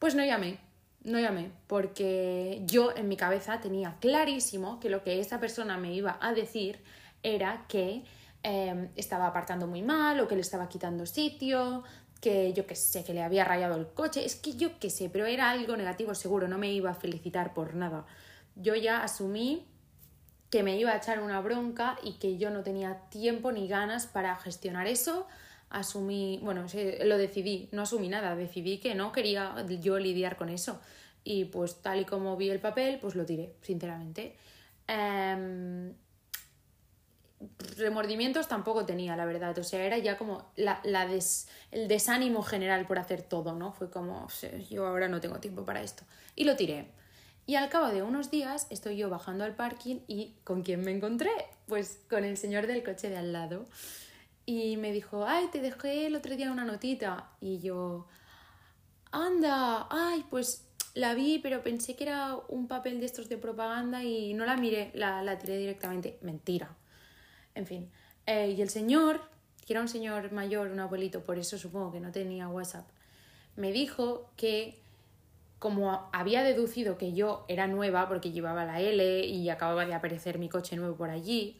Pues 0.00 0.16
no 0.16 0.24
llamé, 0.24 0.58
no 1.04 1.20
llamé, 1.20 1.52
porque 1.68 2.62
yo 2.66 2.92
en 2.96 3.06
mi 3.06 3.16
cabeza 3.16 3.60
tenía 3.60 3.94
clarísimo 4.00 4.80
que 4.80 4.90
lo 4.90 5.04
que 5.04 5.20
esa 5.20 5.38
persona 5.38 5.78
me 5.78 5.94
iba 5.94 6.18
a 6.20 6.34
decir 6.34 6.82
era 7.26 7.66
que 7.68 8.04
em, 8.42 8.88
estaba 8.94 9.26
apartando 9.26 9.66
muy 9.66 9.82
mal 9.82 10.20
o 10.20 10.28
que 10.28 10.36
le 10.36 10.42
estaba 10.42 10.68
quitando 10.68 11.06
sitio, 11.06 11.82
que 12.20 12.52
yo 12.52 12.66
que 12.66 12.76
sé, 12.76 13.04
que 13.04 13.12
le 13.12 13.22
había 13.22 13.44
rayado 13.44 13.76
el 13.76 13.88
coche, 13.88 14.24
es 14.24 14.36
que 14.36 14.54
yo 14.54 14.78
qué 14.78 14.90
sé, 14.90 15.10
pero 15.10 15.26
era 15.26 15.50
algo 15.50 15.76
negativo 15.76 16.14
seguro, 16.14 16.46
no 16.46 16.56
me 16.56 16.72
iba 16.72 16.90
a 16.90 16.94
felicitar 16.94 17.52
por 17.52 17.74
nada. 17.74 18.06
Yo 18.54 18.74
ya 18.74 19.02
asumí 19.02 19.66
que 20.50 20.62
me 20.62 20.78
iba 20.78 20.92
a 20.92 20.96
echar 20.96 21.20
una 21.20 21.40
bronca 21.40 21.98
y 22.02 22.14
que 22.14 22.38
yo 22.38 22.50
no 22.50 22.62
tenía 22.62 23.00
tiempo 23.10 23.50
ni 23.50 23.66
ganas 23.66 24.06
para 24.06 24.36
gestionar 24.36 24.86
eso. 24.86 25.26
Asumí, 25.68 26.38
bueno, 26.42 26.64
lo 27.04 27.18
decidí, 27.18 27.68
no 27.72 27.82
asumí 27.82 28.08
nada, 28.08 28.36
decidí 28.36 28.78
que 28.78 28.94
no 28.94 29.10
quería 29.10 29.66
yo 29.80 29.98
lidiar 29.98 30.36
con 30.36 30.48
eso. 30.48 30.80
Y 31.24 31.46
pues 31.46 31.82
tal 31.82 32.00
y 32.00 32.04
como 32.04 32.36
vi 32.36 32.50
el 32.50 32.60
papel, 32.60 32.98
pues 33.00 33.16
lo 33.16 33.26
tiré, 33.26 33.56
sinceramente. 33.62 34.36
Em, 34.86 35.92
remordimientos 37.76 38.48
tampoco 38.48 38.86
tenía, 38.86 39.16
la 39.16 39.26
verdad. 39.26 39.56
O 39.58 39.64
sea, 39.64 39.84
era 39.84 39.98
ya 39.98 40.16
como 40.16 40.50
la, 40.56 40.80
el 41.70 41.88
desánimo 41.88 42.42
general 42.42 42.86
por 42.86 42.98
hacer 42.98 43.22
todo, 43.22 43.54
¿no? 43.54 43.72
Fue 43.72 43.90
como, 43.90 44.28
yo 44.70 44.86
ahora 44.86 45.08
no 45.08 45.20
tengo 45.20 45.38
tiempo 45.38 45.64
para 45.64 45.82
esto. 45.82 46.04
Y 46.34 46.44
lo 46.44 46.56
tiré. 46.56 46.90
Y 47.46 47.54
al 47.54 47.68
cabo 47.68 47.88
de 47.88 48.02
unos 48.02 48.30
días 48.30 48.66
estoy 48.70 48.96
yo 48.96 49.08
bajando 49.08 49.44
al 49.44 49.54
parking 49.54 50.00
y 50.08 50.34
¿con 50.42 50.62
quién 50.62 50.80
me 50.80 50.90
encontré? 50.90 51.30
Pues 51.68 52.00
con 52.10 52.24
el 52.24 52.36
señor 52.36 52.66
del 52.66 52.82
coche 52.82 53.08
de 53.08 53.18
al 53.18 53.32
lado. 53.32 53.66
Y 54.46 54.76
me 54.76 54.92
dijo, 54.92 55.24
ay, 55.26 55.46
te 55.52 55.60
dejé 55.60 56.06
el 56.06 56.16
otro 56.16 56.36
día 56.36 56.50
una 56.50 56.64
notita. 56.64 57.30
Y 57.40 57.58
yo, 57.60 58.06
anda, 59.12 59.86
ay, 59.90 60.24
pues 60.30 60.64
la 60.94 61.14
vi, 61.14 61.38
pero 61.38 61.62
pensé 61.62 61.94
que 61.94 62.04
era 62.04 62.36
un 62.48 62.66
papel 62.66 63.00
de 63.00 63.06
estos 63.06 63.28
de 63.28 63.36
propaganda 63.36 64.02
y 64.02 64.34
no 64.34 64.46
la 64.46 64.56
miré, 64.56 64.90
la, 64.94 65.22
la 65.22 65.38
tiré 65.38 65.58
directamente. 65.58 66.18
Mentira 66.22 66.74
en 67.56 67.66
fin. 67.66 67.90
Eh, 68.26 68.54
y 68.56 68.62
el 68.62 68.70
señor, 68.70 69.20
que 69.66 69.72
era 69.72 69.80
un 69.80 69.88
señor 69.88 70.30
mayor, 70.32 70.68
un 70.68 70.78
abuelito, 70.78 71.24
por 71.24 71.38
eso 71.38 71.58
supongo 71.58 71.92
que 71.92 72.00
no 72.00 72.12
tenía 72.12 72.48
WhatsApp, 72.48 72.86
me 73.56 73.72
dijo 73.72 74.30
que 74.36 74.78
como 75.58 76.08
había 76.12 76.42
deducido 76.42 76.98
que 76.98 77.14
yo 77.14 77.44
era 77.48 77.66
nueva 77.66 78.08
porque 78.08 78.30
llevaba 78.30 78.64
la 78.64 78.80
L 78.80 79.24
y 79.24 79.48
acababa 79.48 79.86
de 79.86 79.94
aparecer 79.94 80.38
mi 80.38 80.48
coche 80.48 80.76
nuevo 80.76 80.96
por 80.96 81.10
allí, 81.10 81.56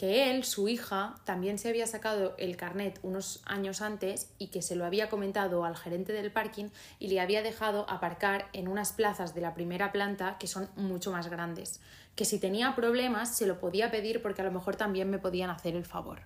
que 0.00 0.30
él, 0.30 0.44
su 0.44 0.66
hija, 0.66 1.16
también 1.24 1.58
se 1.58 1.68
había 1.68 1.86
sacado 1.86 2.34
el 2.38 2.56
carnet 2.56 2.98
unos 3.02 3.42
años 3.44 3.82
antes 3.82 4.32
y 4.38 4.46
que 4.46 4.62
se 4.62 4.74
lo 4.74 4.86
había 4.86 5.10
comentado 5.10 5.62
al 5.66 5.76
gerente 5.76 6.14
del 6.14 6.32
parking 6.32 6.70
y 6.98 7.08
le 7.08 7.20
había 7.20 7.42
dejado 7.42 7.84
aparcar 7.86 8.48
en 8.54 8.66
unas 8.66 8.94
plazas 8.94 9.34
de 9.34 9.42
la 9.42 9.52
primera 9.52 9.92
planta 9.92 10.38
que 10.38 10.46
son 10.46 10.70
mucho 10.74 11.12
más 11.12 11.28
grandes. 11.28 11.82
Que 12.16 12.24
si 12.24 12.38
tenía 12.38 12.74
problemas 12.74 13.36
se 13.36 13.44
lo 13.46 13.60
podía 13.60 13.90
pedir 13.90 14.22
porque 14.22 14.40
a 14.40 14.46
lo 14.46 14.52
mejor 14.52 14.74
también 14.74 15.10
me 15.10 15.18
podían 15.18 15.50
hacer 15.50 15.76
el 15.76 15.84
favor. 15.84 16.22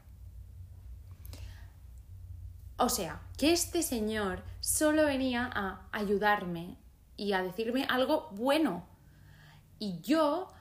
O 2.76 2.88
sea, 2.88 3.22
que 3.36 3.52
este 3.52 3.82
señor 3.82 4.44
solo 4.60 5.04
venía 5.04 5.50
a 5.52 5.88
ayudarme 5.90 6.78
y 7.16 7.32
a 7.32 7.42
decirme 7.42 7.88
algo 7.90 8.28
bueno. 8.30 8.86
Y 9.80 10.00
yo 10.00 10.52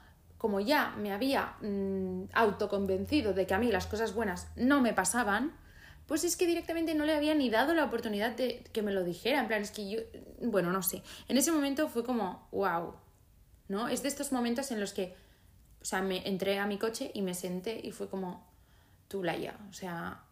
como 0.44 0.60
ya 0.60 0.94
me 0.98 1.10
había 1.10 1.54
mm, 1.62 2.24
autoconvencido 2.34 3.32
de 3.32 3.46
que 3.46 3.54
a 3.54 3.58
mí 3.58 3.72
las 3.72 3.86
cosas 3.86 4.12
buenas 4.12 4.48
no 4.56 4.82
me 4.82 4.92
pasaban, 4.92 5.56
pues 6.04 6.22
es 6.22 6.36
que 6.36 6.46
directamente 6.46 6.94
no 6.94 7.06
le 7.06 7.14
había 7.14 7.34
ni 7.34 7.48
dado 7.48 7.72
la 7.72 7.82
oportunidad 7.82 8.36
de 8.36 8.62
que 8.70 8.82
me 8.82 8.92
lo 8.92 9.04
dijera. 9.04 9.40
En 9.40 9.46
plan, 9.46 9.62
es 9.62 9.70
que 9.70 9.88
yo, 9.88 10.00
bueno, 10.42 10.70
no 10.70 10.82
sé. 10.82 11.02
En 11.28 11.38
ese 11.38 11.50
momento 11.50 11.88
fue 11.88 12.04
como, 12.04 12.46
wow, 12.52 12.92
¿no? 13.68 13.88
Es 13.88 14.02
de 14.02 14.08
estos 14.08 14.32
momentos 14.32 14.70
en 14.70 14.80
los 14.80 14.92
que, 14.92 15.14
o 15.80 15.84
sea, 15.86 16.02
me 16.02 16.28
entré 16.28 16.58
a 16.58 16.66
mi 16.66 16.76
coche 16.76 17.10
y 17.14 17.22
me 17.22 17.32
senté 17.32 17.80
y 17.82 17.90
fue 17.92 18.10
como, 18.10 18.46
tú, 19.08 19.24
Laia, 19.24 19.56
o 19.70 19.72
sea, 19.72 20.24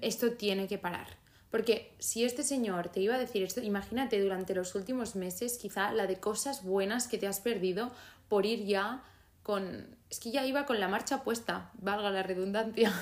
esto 0.00 0.34
tiene 0.34 0.68
que 0.68 0.78
parar. 0.78 1.08
Porque 1.50 1.92
si 1.98 2.22
este 2.22 2.44
señor 2.44 2.90
te 2.90 3.00
iba 3.00 3.16
a 3.16 3.18
decir 3.18 3.42
esto, 3.42 3.60
imagínate 3.60 4.22
durante 4.22 4.54
los 4.54 4.76
últimos 4.76 5.16
meses 5.16 5.58
quizá 5.58 5.92
la 5.92 6.06
de 6.06 6.20
cosas 6.20 6.62
buenas 6.62 7.08
que 7.08 7.18
te 7.18 7.26
has 7.26 7.40
perdido 7.40 7.90
por 8.28 8.46
ir 8.46 8.64
ya 8.64 9.02
con... 9.44 9.96
Es 10.10 10.18
que 10.18 10.32
ya 10.32 10.44
iba 10.44 10.66
con 10.66 10.80
la 10.80 10.88
marcha 10.88 11.22
puesta, 11.22 11.70
valga 11.74 12.10
la 12.10 12.22
redundancia, 12.22 12.92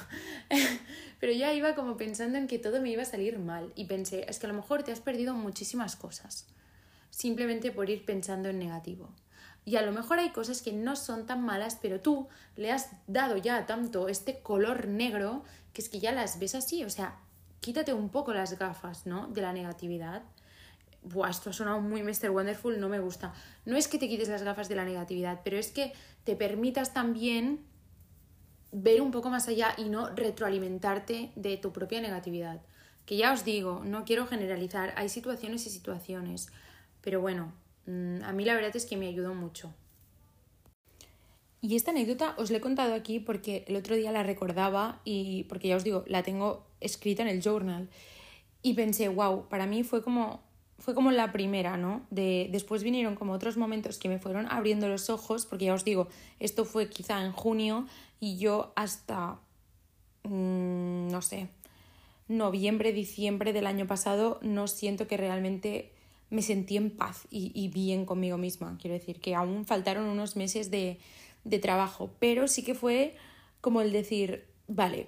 pero 1.20 1.32
ya 1.32 1.52
iba 1.52 1.74
como 1.74 1.96
pensando 1.96 2.36
en 2.36 2.46
que 2.46 2.58
todo 2.58 2.82
me 2.82 2.90
iba 2.90 3.02
a 3.02 3.06
salir 3.06 3.38
mal 3.38 3.72
y 3.76 3.84
pensé, 3.84 4.26
es 4.28 4.38
que 4.38 4.46
a 4.46 4.48
lo 4.48 4.54
mejor 4.54 4.82
te 4.82 4.92
has 4.92 5.00
perdido 5.00 5.34
muchísimas 5.34 5.94
cosas, 5.96 6.46
simplemente 7.10 7.70
por 7.70 7.88
ir 7.88 8.04
pensando 8.04 8.48
en 8.48 8.58
negativo. 8.58 9.08
Y 9.64 9.76
a 9.76 9.82
lo 9.82 9.92
mejor 9.92 10.18
hay 10.18 10.30
cosas 10.30 10.62
que 10.62 10.72
no 10.72 10.96
son 10.96 11.26
tan 11.26 11.44
malas, 11.44 11.78
pero 11.80 12.00
tú 12.00 12.28
le 12.56 12.72
has 12.72 12.90
dado 13.06 13.36
ya 13.36 13.64
tanto 13.66 14.08
este 14.08 14.40
color 14.40 14.88
negro 14.88 15.44
que 15.72 15.80
es 15.80 15.88
que 15.88 16.00
ya 16.00 16.12
las 16.12 16.38
ves 16.38 16.54
así, 16.54 16.84
o 16.84 16.90
sea, 16.90 17.18
quítate 17.60 17.94
un 17.94 18.08
poco 18.08 18.32
las 18.32 18.58
gafas, 18.58 19.06
¿no? 19.06 19.28
De 19.28 19.42
la 19.42 19.52
negatividad 19.52 20.22
Buah, 21.02 21.30
esto 21.30 21.50
ha 21.50 21.52
sonado 21.52 21.80
muy 21.80 22.02
Mr. 22.02 22.30
Wonderful, 22.30 22.78
no 22.78 22.88
me 22.88 23.00
gusta. 23.00 23.34
No 23.64 23.76
es 23.76 23.88
que 23.88 23.98
te 23.98 24.08
quites 24.08 24.28
las 24.28 24.42
gafas 24.42 24.68
de 24.68 24.76
la 24.76 24.84
negatividad, 24.84 25.40
pero 25.42 25.58
es 25.58 25.72
que 25.72 25.92
te 26.24 26.36
permitas 26.36 26.94
también 26.94 27.60
ver 28.70 29.02
un 29.02 29.10
poco 29.10 29.28
más 29.28 29.48
allá 29.48 29.74
y 29.76 29.88
no 29.88 30.08
retroalimentarte 30.10 31.32
de 31.34 31.56
tu 31.56 31.72
propia 31.72 32.00
negatividad. 32.00 32.60
Que 33.04 33.16
ya 33.16 33.32
os 33.32 33.44
digo, 33.44 33.82
no 33.84 34.04
quiero 34.04 34.26
generalizar, 34.26 34.94
hay 34.96 35.08
situaciones 35.08 35.66
y 35.66 35.70
situaciones, 35.70 36.48
pero 37.00 37.20
bueno, 37.20 37.52
mm, 37.86 38.22
a 38.22 38.32
mí 38.32 38.44
la 38.44 38.54
verdad 38.54 38.74
es 38.74 38.86
que 38.86 38.96
me 38.96 39.08
ayudó 39.08 39.34
mucho. 39.34 39.74
Y 41.60 41.76
esta 41.76 41.90
anécdota 41.92 42.34
os 42.38 42.50
la 42.50 42.58
he 42.58 42.60
contado 42.60 42.94
aquí 42.94 43.20
porque 43.20 43.64
el 43.68 43.76
otro 43.76 43.94
día 43.94 44.10
la 44.10 44.22
recordaba 44.22 45.00
y 45.04 45.44
porque 45.44 45.68
ya 45.68 45.76
os 45.76 45.84
digo, 45.84 46.04
la 46.06 46.22
tengo 46.22 46.66
escrita 46.80 47.22
en 47.22 47.28
el 47.28 47.40
journal 47.40 47.88
y 48.62 48.74
pensé, 48.74 49.08
wow, 49.08 49.48
para 49.48 49.66
mí 49.66 49.84
fue 49.84 50.02
como 50.02 50.42
fue 50.82 50.94
como 50.94 51.12
la 51.12 51.30
primera, 51.30 51.76
¿no? 51.76 52.02
De, 52.10 52.48
después 52.50 52.82
vinieron 52.82 53.14
como 53.14 53.34
otros 53.34 53.56
momentos 53.56 53.98
que 53.98 54.08
me 54.08 54.18
fueron 54.18 54.50
abriendo 54.50 54.88
los 54.88 55.10
ojos, 55.10 55.46
porque 55.46 55.66
ya 55.66 55.74
os 55.74 55.84
digo, 55.84 56.08
esto 56.40 56.64
fue 56.64 56.88
quizá 56.90 57.24
en 57.24 57.30
junio 57.30 57.86
y 58.18 58.36
yo 58.38 58.72
hasta, 58.74 59.38
mm, 60.24 61.06
no 61.06 61.22
sé, 61.22 61.46
noviembre, 62.26 62.92
diciembre 62.92 63.52
del 63.52 63.68
año 63.68 63.86
pasado 63.86 64.40
no 64.42 64.66
siento 64.66 65.06
que 65.06 65.16
realmente 65.16 65.92
me 66.30 66.42
sentí 66.42 66.76
en 66.76 66.90
paz 66.90 67.28
y, 67.30 67.52
y 67.54 67.68
bien 67.68 68.04
conmigo 68.04 68.36
misma. 68.36 68.76
Quiero 68.80 68.94
decir 68.94 69.20
que 69.20 69.36
aún 69.36 69.64
faltaron 69.64 70.06
unos 70.06 70.34
meses 70.34 70.72
de, 70.72 70.98
de 71.44 71.60
trabajo, 71.60 72.10
pero 72.18 72.48
sí 72.48 72.64
que 72.64 72.74
fue 72.74 73.14
como 73.60 73.82
el 73.82 73.92
decir, 73.92 74.48
vale, 74.66 75.06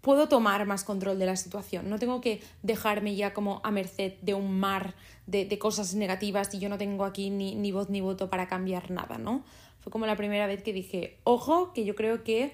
puedo 0.00 0.28
tomar 0.28 0.66
más 0.66 0.84
control 0.84 1.18
de 1.18 1.26
la 1.26 1.36
situación. 1.36 1.88
No 1.90 1.98
tengo 1.98 2.20
que 2.20 2.40
dejarme 2.62 3.14
ya 3.16 3.34
como 3.34 3.60
a 3.64 3.70
merced 3.70 4.14
de 4.22 4.34
un 4.34 4.58
mar 4.58 4.94
de, 5.26 5.58
cosas 5.58 5.94
negativas 5.94 6.52
y 6.54 6.58
yo 6.58 6.68
no 6.68 6.78
tengo 6.78 7.04
aquí 7.04 7.30
ni, 7.30 7.54
ni 7.54 7.72
voz 7.72 7.90
ni 7.90 8.00
voto 8.00 8.30
para 8.30 8.48
cambiar 8.48 8.90
nada, 8.90 9.18
¿no? 9.18 9.44
Fue 9.80 9.92
como 9.92 10.06
la 10.06 10.16
primera 10.16 10.46
vez 10.46 10.62
que 10.62 10.72
dije, 10.72 11.18
ojo, 11.24 11.72
que 11.72 11.84
yo 11.84 11.94
creo 11.94 12.22
que 12.24 12.52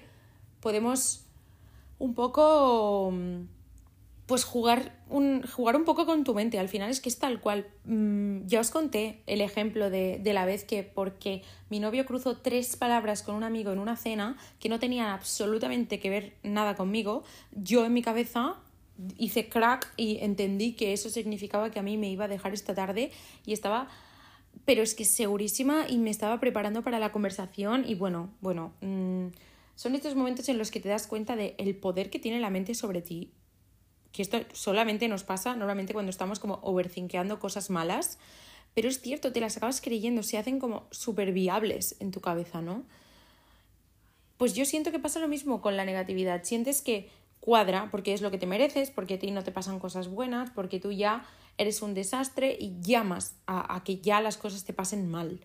podemos 0.61 1.25
un 1.99 2.13
poco 2.13 3.11
pues 4.27 4.43
jugar 4.43 4.93
un, 5.09 5.41
jugar 5.43 5.77
un 5.77 5.85
poco 5.85 6.05
con 6.05 6.25
tu 6.25 6.35
mente. 6.35 6.59
Al 6.59 6.67
final 6.67 6.89
es 6.89 6.99
que 6.99 7.09
es 7.09 7.17
tal 7.17 7.39
cual. 7.39 7.65
Mm, 7.85 8.45
ya 8.45 8.59
os 8.59 8.69
conté 8.69 9.23
el 9.25 9.41
ejemplo 9.41 9.89
de, 9.89 10.19
de, 10.19 10.33
la 10.33 10.45
vez 10.45 10.65
que 10.65 10.83
porque 10.83 11.41
mi 11.69 11.79
novio 11.79 12.05
cruzó 12.05 12.37
tres 12.37 12.75
palabras 12.75 13.23
con 13.23 13.35
un 13.35 13.43
amigo 13.43 13.71
en 13.71 13.79
una 13.79 13.95
cena 13.95 14.37
que 14.59 14.67
no 14.67 14.79
tenían 14.79 15.07
absolutamente 15.07 15.99
que 15.99 16.09
ver 16.09 16.33
nada 16.43 16.75
conmigo, 16.75 17.23
yo 17.53 17.85
en 17.85 17.93
mi 17.93 18.01
cabeza 18.01 18.57
hice 19.17 19.47
crack 19.47 19.93
y 19.95 20.17
entendí 20.17 20.73
que 20.73 20.91
eso 20.91 21.09
significaba 21.09 21.71
que 21.71 21.79
a 21.79 21.83
mí 21.83 21.97
me 21.97 22.09
iba 22.09 22.25
a 22.25 22.27
dejar 22.27 22.53
esta 22.53 22.75
tarde 22.75 23.11
y 23.45 23.53
estaba 23.53 23.87
pero 24.65 24.81
es 24.81 24.95
que 24.95 25.05
segurísima 25.05 25.85
y 25.87 25.99
me 25.99 26.09
estaba 26.09 26.39
preparando 26.39 26.81
para 26.81 26.97
la 26.97 27.11
conversación 27.11 27.85
y 27.87 27.93
bueno, 27.93 28.31
bueno, 28.41 28.73
mm, 28.81 29.27
son 29.75 29.93
estos 29.93 30.15
momentos 30.15 30.49
en 30.49 30.57
los 30.57 30.71
que 30.71 30.79
te 30.79 30.89
das 30.89 31.05
cuenta 31.05 31.35
del 31.35 31.53
el 31.59 31.75
poder 31.75 32.09
que 32.09 32.17
tiene 32.17 32.39
la 32.39 32.49
mente 32.49 32.73
sobre 32.73 33.03
ti 33.03 33.31
que 34.11 34.21
esto 34.21 34.39
solamente 34.53 35.07
nos 35.07 35.23
pasa 35.23 35.55
normalmente 35.55 35.93
cuando 35.93 36.09
estamos 36.09 36.39
como 36.39 36.59
overthinkeando 36.63 37.39
cosas 37.39 37.69
malas, 37.69 38.17
pero 38.73 38.89
es 38.89 39.01
cierto, 39.01 39.31
te 39.31 39.39
las 39.39 39.57
acabas 39.57 39.81
creyendo, 39.81 40.23
se 40.23 40.37
hacen 40.37 40.59
como 40.59 40.87
súper 40.91 41.31
viables 41.31 41.95
en 41.99 42.11
tu 42.11 42.21
cabeza, 42.21 42.61
¿no? 42.61 42.83
Pues 44.37 44.53
yo 44.53 44.65
siento 44.65 44.91
que 44.91 44.99
pasa 44.99 45.19
lo 45.19 45.27
mismo 45.27 45.61
con 45.61 45.77
la 45.77 45.85
negatividad, 45.85 46.43
sientes 46.43 46.81
que 46.81 47.09
cuadra 47.39 47.89
porque 47.89 48.13
es 48.13 48.21
lo 48.21 48.29
que 48.29 48.37
te 48.37 48.45
mereces, 48.45 48.91
porque 48.91 49.15
a 49.15 49.19
ti 49.19 49.31
no 49.31 49.43
te 49.43 49.51
pasan 49.51 49.79
cosas 49.79 50.09
buenas, 50.09 50.51
porque 50.51 50.79
tú 50.79 50.91
ya 50.91 51.25
eres 51.57 51.81
un 51.81 51.93
desastre 51.93 52.55
y 52.59 52.79
llamas 52.81 53.35
a, 53.47 53.75
a 53.75 53.83
que 53.83 53.99
ya 53.99 54.21
las 54.21 54.37
cosas 54.37 54.63
te 54.63 54.73
pasen 54.73 55.09
mal. 55.09 55.41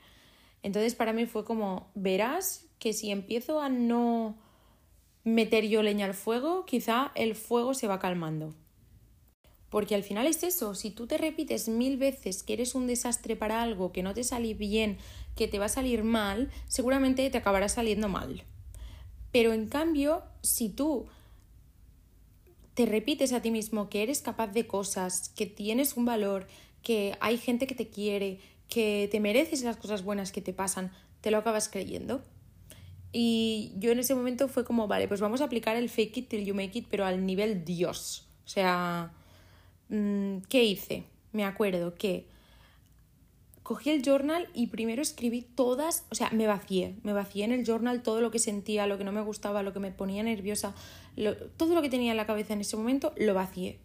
Entonces 0.63 0.95
para 0.95 1.13
mí 1.13 1.27
fue 1.27 1.45
como, 1.45 1.91
verás 1.95 2.67
que 2.79 2.93
si 2.93 3.11
empiezo 3.11 3.61
a 3.61 3.69
no 3.69 4.37
meter 5.25 5.67
yo 5.67 5.83
leña 5.83 6.07
al 6.07 6.15
fuego, 6.15 6.65
quizá 6.67 7.13
el 7.15 7.35
fuego 7.35 7.75
se 7.75 7.87
va 7.87 7.99
calmando. 7.99 8.55
Porque 9.71 9.95
al 9.95 10.03
final 10.03 10.27
es 10.27 10.43
eso, 10.43 10.75
si 10.75 10.91
tú 10.91 11.07
te 11.07 11.17
repites 11.17 11.69
mil 11.69 11.97
veces 11.97 12.43
que 12.43 12.53
eres 12.53 12.75
un 12.75 12.87
desastre 12.87 13.37
para 13.37 13.63
algo, 13.63 13.91
que 13.91 14.03
no 14.03 14.13
te 14.13 14.23
sale 14.23 14.53
bien, 14.53 14.99
que 15.35 15.49
te 15.49 15.59
va 15.59 15.65
a 15.65 15.71
salir 15.71 16.05
mal, 16.05 16.51
seguramente 16.69 17.29
te 17.31 17.39
acabará 17.39 17.69
saliendo 17.69 18.09
mal. 18.09 18.45
Pero 19.31 19.55
en 19.55 19.67
cambio, 19.69 20.25
si 20.43 20.69
tú 20.69 21.07
te 22.75 22.85
repites 22.85 23.33
a 23.33 23.41
ti 23.41 23.51
mismo 23.51 23.89
que 23.89 24.03
eres 24.03 24.21
capaz 24.21 24.49
de 24.49 24.67
cosas, 24.67 25.31
que 25.31 25.47
tienes 25.47 25.97
un 25.97 26.05
valor, 26.05 26.47
que 26.83 27.17
hay 27.21 27.39
gente 27.39 27.67
que 27.67 27.75
te 27.75 27.89
quiere, 27.89 28.41
que 28.69 29.09
te 29.11 29.21
mereces 29.21 29.63
las 29.63 29.77
cosas 29.77 30.05
buenas 30.05 30.33
que 30.33 30.43
te 30.43 30.53
pasan, 30.53 30.93
te 31.21 31.31
lo 31.31 31.39
acabas 31.39 31.69
creyendo. 31.69 32.23
Y 33.13 33.73
yo 33.77 33.93
en 33.93 33.99
ese 33.99 34.15
momento 34.15 34.49
fue 34.49 34.65
como, 34.65 34.89
vale, 34.89 35.07
pues 35.07 35.21
vamos 35.21 35.41
a 35.43 35.45
aplicar 35.45 35.77
el 35.77 35.89
fake 35.89 36.17
it 36.17 36.29
till 36.29 36.45
you 36.45 36.55
make 36.55 36.79
it, 36.79 36.87
pero 36.91 37.05
al 37.05 37.27
nivel 37.27 37.65
Dios. 37.65 38.27
O 38.45 38.49
sea, 38.49 39.13
Mm, 39.93 40.39
¿Qué 40.49 40.65
hice? 40.65 41.05
Me 41.33 41.45
acuerdo 41.45 41.95
que 41.95 42.27
cogí 43.63 43.91
el 43.91 44.03
journal 44.03 44.49
y 44.55 44.69
primero 44.69 45.03
escribí 45.03 45.43
todas, 45.43 46.07
o 46.11 46.15
sea, 46.15 46.31
me 46.31 46.47
vacié, 46.47 46.97
me 47.03 47.13
vacié 47.13 47.45
en 47.45 47.53
el 47.53 47.67
journal 47.67 48.03
todo 48.03 48.23
lo 48.23 48.31
que 48.31 48.39
sentía, 48.39 48.87
lo 48.87 48.97
que 48.97 49.05
no 49.05 49.13
me 49.13 49.21
gustaba, 49.21 49.63
lo 49.63 49.75
que 49.75 49.81
me 49.81 49.93
ponía 49.93 50.23
nerviosa, 50.23 50.75
todo 51.59 51.75
lo 51.75 51.83
que 51.83 51.91
tenía 51.91 52.11
en 52.11 52.17
la 52.17 52.27
cabeza 52.27 52.55
en 52.55 52.63
ese 52.63 52.75
momento, 52.75 53.13
lo 53.19 53.35
vacié. 53.35 53.81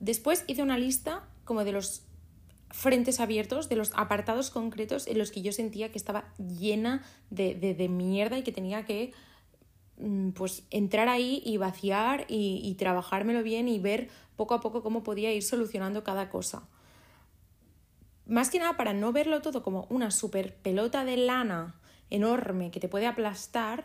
Después 0.00 0.44
hice 0.48 0.64
una 0.64 0.78
lista 0.78 1.22
como 1.44 1.62
de 1.62 1.70
los 1.70 2.02
frentes 2.74 3.20
abiertos, 3.20 3.68
de 3.68 3.76
los 3.76 3.92
apartados 3.94 4.50
concretos 4.50 5.06
en 5.06 5.18
los 5.18 5.30
que 5.30 5.42
yo 5.42 5.52
sentía 5.52 5.90
que 5.90 5.98
estaba 5.98 6.32
llena 6.38 7.02
de, 7.30 7.54
de 7.54 7.88
mierda 7.88 8.36
y 8.36 8.42
que 8.42 8.52
tenía 8.52 8.84
que 8.84 9.12
Mm, 9.96 10.30
pues 10.30 10.64
entrar 10.70 11.08
ahí 11.08 11.40
y 11.44 11.56
vaciar 11.56 12.24
y, 12.28 12.74
trabajármelo 12.78 13.42
bien 13.42 13.68
y 13.68 13.78
ver 13.78 14.08
poco 14.36 14.54
a 14.54 14.60
poco 14.60 14.82
cómo 14.82 15.04
podía 15.04 15.32
ir 15.32 15.42
solucionando 15.42 16.02
cada 16.02 16.30
cosa. 16.30 16.68
Más 18.26 18.50
que 18.50 18.58
nada 18.58 18.76
para 18.76 18.92
no 18.92 19.12
verlo 19.12 19.42
todo 19.42 19.62
como 19.62 19.86
una 19.90 20.10
super 20.10 20.56
pelota 20.56 21.04
de 21.04 21.16
lana 21.16 21.76
enorme 22.10 22.70
que 22.70 22.80
te 22.80 22.88
puede 22.88 23.06
aplastar 23.06 23.84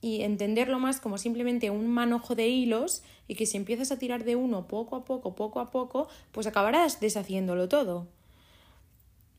y 0.00 0.22
entenderlo 0.22 0.78
más 0.78 1.00
como 1.00 1.16
simplemente 1.16 1.70
un 1.70 1.88
manojo 1.88 2.34
de 2.34 2.48
hilos 2.48 3.02
y 3.26 3.34
que 3.34 3.46
si 3.46 3.56
empiezas 3.56 3.90
a 3.90 3.98
tirar 3.98 4.24
de 4.24 4.36
uno 4.36 4.68
poco 4.68 4.96
a 4.96 5.04
poco, 5.04 5.34
poco 5.34 5.60
a 5.60 5.70
poco, 5.70 6.08
pues 6.32 6.46
acabarás 6.46 7.00
deshaciéndolo 7.00 7.68
todo. 7.68 8.06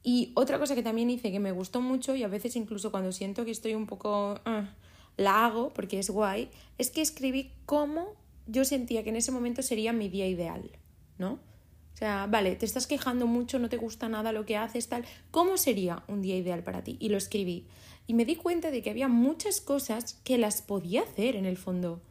Y 0.03 0.32
otra 0.36 0.60
cosa 0.60 0.75
que 0.75 0.84
también 0.84 1.10
hice 1.10 1.32
que 1.32 1.39
me 1.39 1.51
gustó 1.51 1.82
mucho 1.82 2.15
y 2.15 2.24
a 2.24 2.27
veces 2.27 2.56
incluso 2.56 2.91
cuando 2.91 3.12
siento 3.12 3.46
que 3.46 3.51
estoy 3.51 3.75
un 3.75 3.86
poco... 3.86 4.39
Ah, 4.46 4.74
la 5.20 5.46
hago 5.46 5.70
porque 5.74 6.00
es 6.00 6.10
guay, 6.10 6.50
es 6.77 6.89
que 6.89 7.01
escribí 7.01 7.51
cómo 7.65 8.15
yo 8.48 8.63
sentía 8.63 9.03
que 9.03 9.10
en 9.10 9.18
ese 9.18 9.32
momento 9.32 9.62
sería 9.62 9.91
mi 9.91 10.08
día 10.08 10.27
ideal, 10.27 10.72
¿no? 11.18 11.34
O 11.34 11.98
sea, 12.00 12.25
vale, 12.27 12.56
te 12.56 12.65
estás 12.65 12.88
quejando 12.88 13.27
mucho, 13.27 13.60
no 13.60 13.68
te 13.68 13.75
gusta 13.75 14.08
nada 14.08 14.32
lo 14.32 14.46
que 14.46 14.56
haces, 14.56 14.88
tal. 14.88 15.03
¿Cómo 15.32 15.58
sería 15.58 16.03
un 16.08 16.22
día 16.22 16.38
ideal 16.38 16.63
para 16.63 16.86
ti? 16.86 16.96
Y 17.01 17.10
lo 17.10 17.18
escribí. 17.18 17.68
Y 18.08 18.13
me 18.13 18.24
di 18.24 18.38
cuenta 18.38 18.72
de 18.72 18.82
que 18.82 18.89
había 18.89 19.10
muchas 19.10 19.60
cosas 19.60 20.13
que 20.24 20.38
las 20.38 20.62
podía 20.62 21.01
hacer 21.01 21.36
en 21.36 21.46
el 21.46 21.58
fondo. 21.58 22.01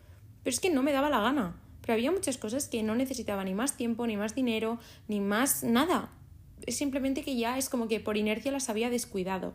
Pero 0.42 0.52
es 0.52 0.60
que 0.60 0.68
no 0.68 0.82
me 0.82 0.92
daba 0.92 1.08
la 1.08 1.20
gana. 1.20 1.56
Pero 1.80 1.94
había 1.94 2.12
muchas 2.12 2.36
cosas 2.36 2.68
que 2.68 2.82
no 2.82 2.94
necesitaba 2.94 3.42
ni 3.44 3.54
más 3.54 3.78
tiempo, 3.78 4.06
ni 4.06 4.18
más 4.18 4.34
dinero, 4.34 4.78
ni 5.08 5.20
más 5.20 5.64
nada. 5.64 6.12
Es 6.68 6.76
simplemente 6.76 7.22
que 7.22 7.34
ya 7.34 7.56
es 7.56 7.70
como 7.70 7.88
que 7.88 7.98
por 7.98 8.18
inercia 8.18 8.52
las 8.52 8.68
había 8.68 8.90
descuidado. 8.90 9.54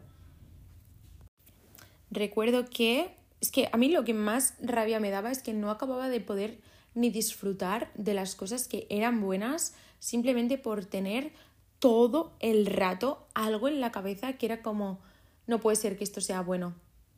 Recuerdo 2.09 2.65
que 2.65 3.15
es 3.39 3.51
que 3.51 3.69
a 3.71 3.77
mí 3.77 3.89
lo 3.89 4.03
que 4.03 4.15
más 4.15 4.55
rabia 4.59 4.99
me 4.99 5.11
daba 5.11 5.29
es 5.29 5.43
que 5.43 5.53
no 5.53 5.69
acababa 5.69 6.09
de 6.09 6.21
poder 6.21 6.57
ni 6.95 7.11
disfrutar 7.11 7.91
de 7.93 8.15
las 8.15 8.33
cosas 8.33 8.67
que 8.67 8.87
eran 8.89 9.21
buenas 9.21 9.75
simplemente 9.99 10.57
por 10.57 10.85
tener 10.85 11.31
todo 11.77 12.33
el 12.39 12.65
rato 12.65 13.27
algo 13.35 13.67
en 13.67 13.79
la 13.79 13.91
cabeza 13.91 14.33
que 14.33 14.47
era 14.47 14.63
como 14.63 14.99
no 15.45 15.59
puede 15.59 15.75
ser 15.75 15.99
que 15.99 16.03
esto 16.03 16.19
sea 16.19 16.41
bueno. 16.41 16.73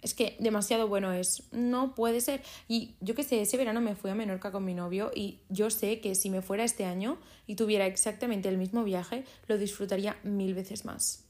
Es 0.06 0.14
que 0.14 0.36
demasiado 0.38 0.88
bueno 0.88 1.12
es. 1.14 1.42
No 1.52 1.96
puede 1.96 2.22
ser. 2.22 2.44
Y 2.68 2.94
yo 3.02 3.16
que 3.16 3.24
sé, 3.24 3.42
ese 3.42 3.58
verano 3.58 3.82
me 3.82 3.96
fui 3.96 4.12
a 4.12 4.14
Menorca 4.14 4.52
con 4.52 4.64
mi 4.64 4.76
novio 4.76 5.12
y 5.16 5.40
yo 5.50 5.72
sé 5.72 6.00
que 6.00 6.14
si 6.14 6.30
me 6.30 6.44
fuera 6.44 6.64
este 6.64 6.86
año 6.86 7.18
y 7.48 7.56
tuviera 7.56 7.88
exactamente 7.88 8.48
el 8.48 8.60
mismo 8.60 8.84
viaje, 8.84 9.24
lo 9.48 9.58
disfrutaría 9.58 10.16
mil 10.22 10.54
veces 10.54 10.86
más. 10.86 11.26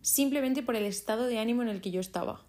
Simplemente 0.00 0.62
por 0.62 0.74
el 0.74 0.86
estado 0.86 1.26
de 1.26 1.38
ánimo 1.38 1.60
en 1.60 1.68
el 1.68 1.82
que 1.82 1.90
yo 1.90 2.00
estaba. 2.00 2.46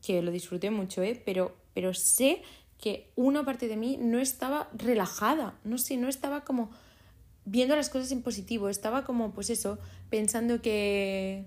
Que 0.00 0.22
lo 0.22 0.30
disfruté 0.30 0.70
mucho, 0.70 1.02
¿eh? 1.02 1.20
Pero, 1.26 1.54
pero 1.74 1.92
sé 1.92 2.40
que 2.78 3.12
una 3.16 3.44
parte 3.44 3.68
de 3.68 3.76
mí 3.76 3.98
no 4.00 4.18
estaba 4.18 4.70
relajada, 4.72 5.58
no 5.62 5.76
sé, 5.76 5.98
no 5.98 6.08
estaba 6.08 6.42
como 6.42 6.70
viendo 7.44 7.76
las 7.76 7.90
cosas 7.90 8.10
en 8.12 8.22
positivo, 8.22 8.70
estaba 8.70 9.04
como, 9.04 9.34
pues 9.34 9.50
eso, 9.50 9.78
pensando 10.08 10.62
que, 10.62 11.44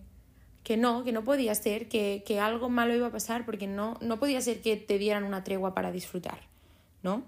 que 0.69 0.77
no, 0.77 1.03
que 1.03 1.11
no 1.11 1.23
podía 1.23 1.55
ser, 1.55 1.89
que, 1.89 2.23
que 2.27 2.39
algo 2.39 2.69
malo 2.69 2.93
iba 2.93 3.07
a 3.07 3.11
pasar, 3.11 3.43
porque 3.43 3.65
no, 3.65 3.97
no 4.01 4.19
podía 4.19 4.39
ser 4.39 4.61
que 4.61 4.77
te 4.77 4.99
dieran 4.99 5.23
una 5.23 5.43
tregua 5.43 5.73
para 5.73 5.91
disfrutar, 5.91 6.41
¿no? 7.01 7.23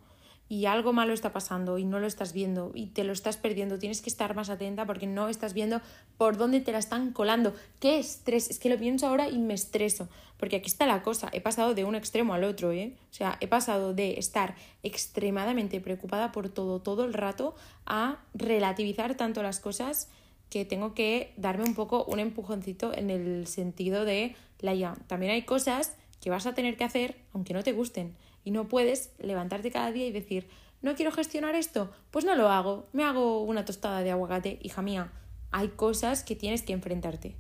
y 0.48 0.66
algo 0.66 0.92
malo 0.92 1.14
está 1.14 1.32
pasando 1.32 1.78
y 1.78 1.86
no 1.86 2.00
lo 2.00 2.06
estás 2.08 2.34
viendo 2.34 2.72
y 2.76 2.88
te 2.88 3.06
lo 3.06 3.14
estás 3.14 3.38
perdiendo, 3.38 3.80
tienes 3.80 4.02
que 4.02 4.10
estar 4.10 4.36
más 4.36 4.50
atenta 4.50 4.86
porque 4.86 5.08
no 5.08 5.30
estás 5.30 5.54
viendo 5.54 5.80
por 6.18 6.36
dónde 6.36 6.60
te 6.60 6.74
la 6.74 6.78
están 6.78 7.14
colando. 7.14 7.56
¡Qué 7.80 7.98
estrés! 7.98 8.50
Es 8.50 8.60
que 8.60 8.68
lo 8.70 8.78
pienso 8.78 9.08
ahora 9.08 9.30
y 9.30 9.38
me 9.38 9.54
estreso, 9.54 10.10
porque 10.36 10.58
aquí 10.58 10.68
está 10.68 10.86
la 10.86 11.04
cosa, 11.04 11.30
he 11.32 11.40
pasado 11.40 11.74
de 11.74 11.86
un 11.86 11.96
extremo 11.96 12.34
al 12.34 12.44
otro, 12.44 12.74
¿eh? 12.74 12.98
O 13.12 13.14
sea, 13.14 13.38
he 13.40 13.48
pasado 13.48 13.94
de 13.94 14.20
estar 14.20 14.56
extremadamente 14.84 15.80
preocupada 15.80 16.34
por 16.34 16.50
todo, 16.50 16.80
todo 16.82 17.06
el 17.06 17.14
rato, 17.14 17.56
a 17.86 18.20
relativizar 18.34 19.16
tanto 19.16 19.42
las 19.42 19.62
cosas 19.62 20.10
que 20.52 20.66
tengo 20.66 20.94
que 20.94 21.34
darme 21.38 21.64
un 21.64 21.74
poco 21.74 22.04
un 22.04 22.20
empujoncito 22.20 22.94
en 22.94 23.10
el 23.10 23.48
sentido 23.48 24.04
de, 24.04 24.36
ya 24.60 24.96
también 25.08 25.32
hay 25.32 25.44
cosas 25.44 25.96
que 26.20 26.30
vas 26.30 26.46
a 26.46 26.54
tener 26.54 26.76
que 26.78 26.84
hacer 26.84 27.16
aunque 27.34 27.54
no 27.54 27.64
te 27.64 27.72
gusten 27.72 28.16
y 28.44 28.52
no 28.52 28.68
puedes 28.68 29.14
levantarte 29.18 29.72
cada 29.72 29.94
día 29.94 30.06
y 30.06 30.12
decir, 30.12 30.50
no 30.82 30.94
quiero 30.96 31.14
gestionar 31.14 31.56
esto, 31.56 31.90
pues 32.12 32.26
no 32.26 32.36
lo 32.36 32.50
hago, 32.50 32.86
me 32.92 33.04
hago 33.04 33.42
una 33.42 33.64
tostada 33.64 34.02
de 34.02 34.12
aguacate, 34.12 34.60
hija 34.62 34.82
mía, 34.82 35.14
hay 35.52 35.70
cosas 35.70 36.24
que 36.24 36.36
tienes 36.36 36.64
que 36.64 36.74
enfrentarte. 36.74 37.38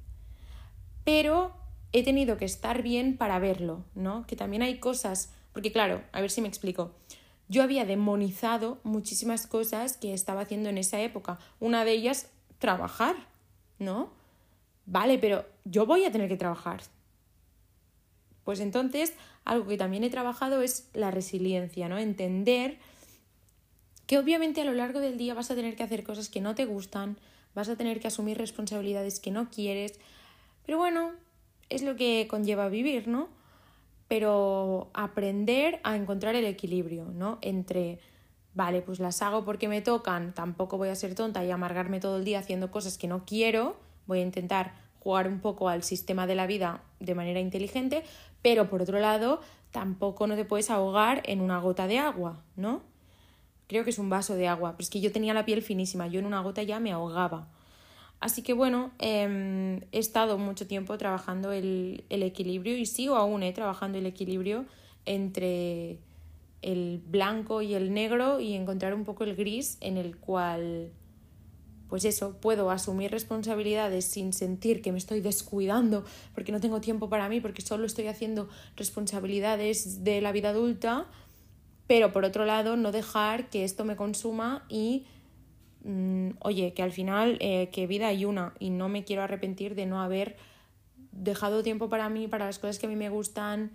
Pero 1.03 1.51
he 1.91 2.03
tenido 2.03 2.37
que 2.37 2.45
estar 2.45 2.81
bien 2.81 3.17
para 3.17 3.39
verlo, 3.39 3.83
¿no? 3.93 4.25
Que 4.25 4.37
también 4.37 4.61
hay 4.61 4.79
cosas, 4.79 5.33
porque 5.51 5.73
claro, 5.73 6.01
a 6.13 6.21
ver 6.21 6.31
si 6.31 6.41
me 6.41 6.47
explico. 6.47 6.95
Yo 7.49 7.61
había 7.61 7.83
demonizado 7.83 8.79
muchísimas 8.83 9.47
cosas 9.47 9.97
que 9.97 10.13
estaba 10.13 10.41
haciendo 10.41 10.69
en 10.69 10.77
esa 10.77 11.01
época. 11.01 11.39
Una 11.59 11.83
de 11.83 11.91
ellas, 11.91 12.29
trabajar, 12.61 13.17
¿no? 13.79 14.11
Vale, 14.85 15.17
pero 15.17 15.45
yo 15.65 15.85
voy 15.85 16.05
a 16.05 16.11
tener 16.11 16.29
que 16.29 16.37
trabajar. 16.37 16.81
Pues 18.45 18.61
entonces 18.61 19.13
algo 19.43 19.67
que 19.67 19.77
también 19.77 20.03
he 20.05 20.09
trabajado 20.09 20.61
es 20.61 20.89
la 20.93 21.11
resiliencia, 21.11 21.89
¿no? 21.89 21.97
Entender 21.97 22.77
que 24.07 24.17
obviamente 24.17 24.61
a 24.61 24.65
lo 24.65 24.73
largo 24.73 24.99
del 24.99 25.17
día 25.17 25.33
vas 25.33 25.51
a 25.51 25.55
tener 25.55 25.75
que 25.75 25.83
hacer 25.83 26.03
cosas 26.03 26.29
que 26.29 26.41
no 26.41 26.55
te 26.55 26.65
gustan, 26.65 27.17
vas 27.55 27.67
a 27.67 27.75
tener 27.75 27.99
que 27.99 28.07
asumir 28.07 28.37
responsabilidades 28.37 29.19
que 29.19 29.31
no 29.31 29.49
quieres, 29.49 29.99
pero 30.65 30.77
bueno, 30.77 31.11
es 31.69 31.81
lo 31.81 31.95
que 31.95 32.27
conlleva 32.29 32.69
vivir, 32.69 33.07
¿no? 33.07 33.29
Pero 34.07 34.89
aprender 34.93 35.79
a 35.83 35.95
encontrar 35.95 36.35
el 36.35 36.45
equilibrio, 36.45 37.05
¿no? 37.05 37.39
Entre, 37.41 37.99
vale, 38.53 38.81
pues 38.81 38.99
las 38.99 39.21
hago 39.21 39.45
porque 39.45 39.67
me 39.67 39.81
tocan, 39.81 40.33
tampoco 40.33 40.77
voy 40.77 40.89
a 40.89 40.95
ser 40.95 41.15
tonta 41.15 41.43
y 41.43 41.51
amargarme 41.51 41.99
todo 41.99 42.17
el 42.17 42.25
día 42.25 42.39
haciendo 42.39 42.71
cosas 42.71 42.97
que 42.97 43.07
no 43.07 43.25
quiero, 43.25 43.77
voy 44.07 44.19
a 44.19 44.23
intentar 44.23 44.73
jugar 44.99 45.27
un 45.27 45.39
poco 45.39 45.69
al 45.69 45.83
sistema 45.83 46.27
de 46.27 46.35
la 46.35 46.47
vida 46.47 46.83
de 46.99 47.15
manera 47.15 47.39
inteligente, 47.39 48.03
pero 48.41 48.69
por 48.69 48.81
otro 48.81 48.99
lado, 48.99 49.41
tampoco 49.71 50.27
no 50.27 50.35
te 50.35 50.45
puedes 50.45 50.69
ahogar 50.69 51.23
en 51.25 51.41
una 51.41 51.59
gota 51.59 51.87
de 51.87 51.97
agua, 51.97 52.43
¿no? 52.55 52.81
Creo 53.67 53.83
que 53.83 53.89
es 53.91 53.99
un 53.99 54.09
vaso 54.09 54.35
de 54.35 54.47
agua, 54.47 54.73
pero 54.73 54.83
es 54.83 54.89
que 54.89 54.99
yo 54.99 55.11
tenía 55.11 55.33
la 55.33 55.45
piel 55.45 55.61
finísima, 55.61 56.07
yo 56.07 56.19
en 56.19 56.25
una 56.25 56.41
gota 56.41 56.61
ya 56.61 56.79
me 56.79 56.91
ahogaba. 56.91 57.47
Así 58.19 58.43
que 58.43 58.53
bueno, 58.53 58.91
em, 58.99 59.77
he 59.91 59.97
estado 59.99 60.37
mucho 60.37 60.67
tiempo 60.67 60.97
trabajando 60.97 61.51
el, 61.51 62.03
el 62.09 62.21
equilibrio 62.21 62.77
y 62.77 62.85
sigo 62.85 63.15
aún 63.15 63.41
eh, 63.41 63.53
trabajando 63.53 63.97
el 63.97 64.05
equilibrio 64.05 64.65
entre 65.05 65.97
el 66.61 67.01
blanco 67.05 67.61
y 67.61 67.73
el 67.73 67.93
negro 67.93 68.39
y 68.39 68.53
encontrar 68.53 68.93
un 68.93 69.03
poco 69.03 69.23
el 69.23 69.35
gris 69.35 69.77
en 69.81 69.97
el 69.97 70.17
cual 70.17 70.91
pues 71.91 72.05
eso, 72.05 72.37
puedo 72.39 72.71
asumir 72.71 73.11
responsabilidades 73.11 74.05
sin 74.05 74.31
sentir 74.31 74.81
que 74.81 74.93
me 74.93 74.97
estoy 74.97 75.19
descuidando 75.19 76.05
porque 76.33 76.53
no 76.53 76.61
tengo 76.61 76.79
tiempo 76.79 77.09
para 77.09 77.27
mí, 77.27 77.41
porque 77.41 77.61
solo 77.61 77.85
estoy 77.85 78.07
haciendo 78.07 78.47
responsabilidades 78.77 80.01
de 80.01 80.21
la 80.21 80.31
vida 80.31 80.51
adulta, 80.51 81.07
pero 81.87 82.13
por 82.13 82.23
otro 82.23 82.45
lado 82.45 82.77
no 82.77 82.93
dejar 82.93 83.49
que 83.49 83.65
esto 83.65 83.83
me 83.83 83.97
consuma 83.97 84.63
y, 84.69 85.05
mm, 85.83 86.29
oye, 86.39 86.71
que 86.73 86.81
al 86.81 86.93
final, 86.93 87.37
eh, 87.41 87.67
que 87.73 87.87
vida 87.87 88.07
hay 88.07 88.23
una 88.23 88.53
y 88.57 88.69
no 88.69 88.87
me 88.87 89.03
quiero 89.03 89.23
arrepentir 89.23 89.75
de 89.75 89.85
no 89.85 90.01
haber 90.01 90.37
dejado 91.11 91.61
tiempo 91.61 91.89
para 91.89 92.07
mí, 92.07 92.29
para 92.29 92.45
las 92.45 92.57
cosas 92.57 92.79
que 92.79 92.85
a 92.85 92.89
mí 92.89 92.95
me 92.95 93.09
gustan. 93.09 93.71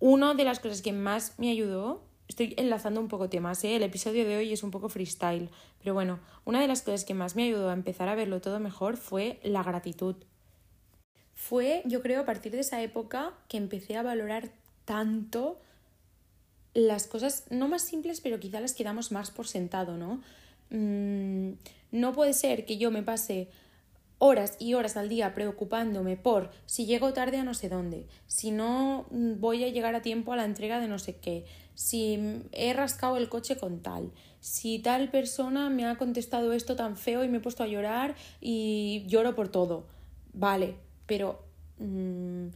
Una 0.00 0.34
de 0.34 0.44
las 0.44 0.60
cosas 0.60 0.82
que 0.82 0.92
más 0.92 1.34
me 1.38 1.50
ayudó 1.50 2.02
estoy 2.26 2.54
enlazando 2.56 3.00
un 3.00 3.08
poco 3.08 3.28
temas, 3.28 3.62
¿eh? 3.64 3.76
el 3.76 3.82
episodio 3.82 4.24
de 4.24 4.36
hoy 4.36 4.52
es 4.52 4.62
un 4.62 4.70
poco 4.70 4.88
freestyle, 4.88 5.50
pero 5.82 5.94
bueno, 5.94 6.20
una 6.44 6.60
de 6.60 6.68
las 6.68 6.82
cosas 6.82 7.04
que 7.04 7.12
más 7.12 7.34
me 7.34 7.42
ayudó 7.42 7.68
a 7.70 7.74
empezar 7.74 8.08
a 8.08 8.14
verlo 8.14 8.40
todo 8.40 8.60
mejor 8.60 8.96
fue 8.96 9.40
la 9.42 9.62
gratitud. 9.62 10.14
Fue, 11.34 11.82
yo 11.86 12.02
creo, 12.02 12.20
a 12.20 12.24
partir 12.24 12.52
de 12.52 12.60
esa 12.60 12.80
época 12.82 13.34
que 13.48 13.56
empecé 13.56 13.96
a 13.96 14.02
valorar 14.02 14.50
tanto 14.84 15.58
las 16.72 17.08
cosas, 17.08 17.44
no 17.50 17.66
más 17.66 17.82
simples, 17.82 18.20
pero 18.20 18.38
quizá 18.38 18.60
las 18.60 18.74
que 18.74 18.84
damos 18.84 19.10
más 19.10 19.30
por 19.30 19.48
sentado, 19.48 19.96
¿no? 19.96 20.22
Mm, 20.70 21.54
no 21.90 22.12
puede 22.12 22.32
ser 22.32 22.64
que 22.64 22.78
yo 22.78 22.90
me 22.90 23.02
pase 23.02 23.48
horas 24.20 24.56
y 24.58 24.74
horas 24.74 24.96
al 24.96 25.08
día 25.08 25.34
preocupándome 25.34 26.16
por 26.16 26.50
si 26.66 26.84
llego 26.84 27.12
tarde 27.14 27.38
a 27.38 27.44
no 27.44 27.54
sé 27.54 27.68
dónde, 27.68 28.06
si 28.26 28.50
no 28.50 29.06
voy 29.10 29.64
a 29.64 29.68
llegar 29.68 29.94
a 29.94 30.02
tiempo 30.02 30.32
a 30.32 30.36
la 30.36 30.44
entrega 30.44 30.78
de 30.78 30.88
no 30.88 30.98
sé 30.98 31.16
qué, 31.16 31.46
si 31.74 32.42
he 32.52 32.74
rascado 32.74 33.16
el 33.16 33.30
coche 33.30 33.56
con 33.56 33.80
tal, 33.80 34.12
si 34.40 34.78
tal 34.78 35.10
persona 35.10 35.70
me 35.70 35.86
ha 35.86 35.96
contestado 35.96 36.52
esto 36.52 36.76
tan 36.76 36.98
feo 36.98 37.24
y 37.24 37.28
me 37.28 37.38
he 37.38 37.40
puesto 37.40 37.62
a 37.62 37.66
llorar 37.66 38.14
y 38.42 39.04
lloro 39.06 39.34
por 39.34 39.48
todo. 39.48 39.86
Vale, 40.34 40.76
pero 41.06 41.42
mm, 41.78 42.48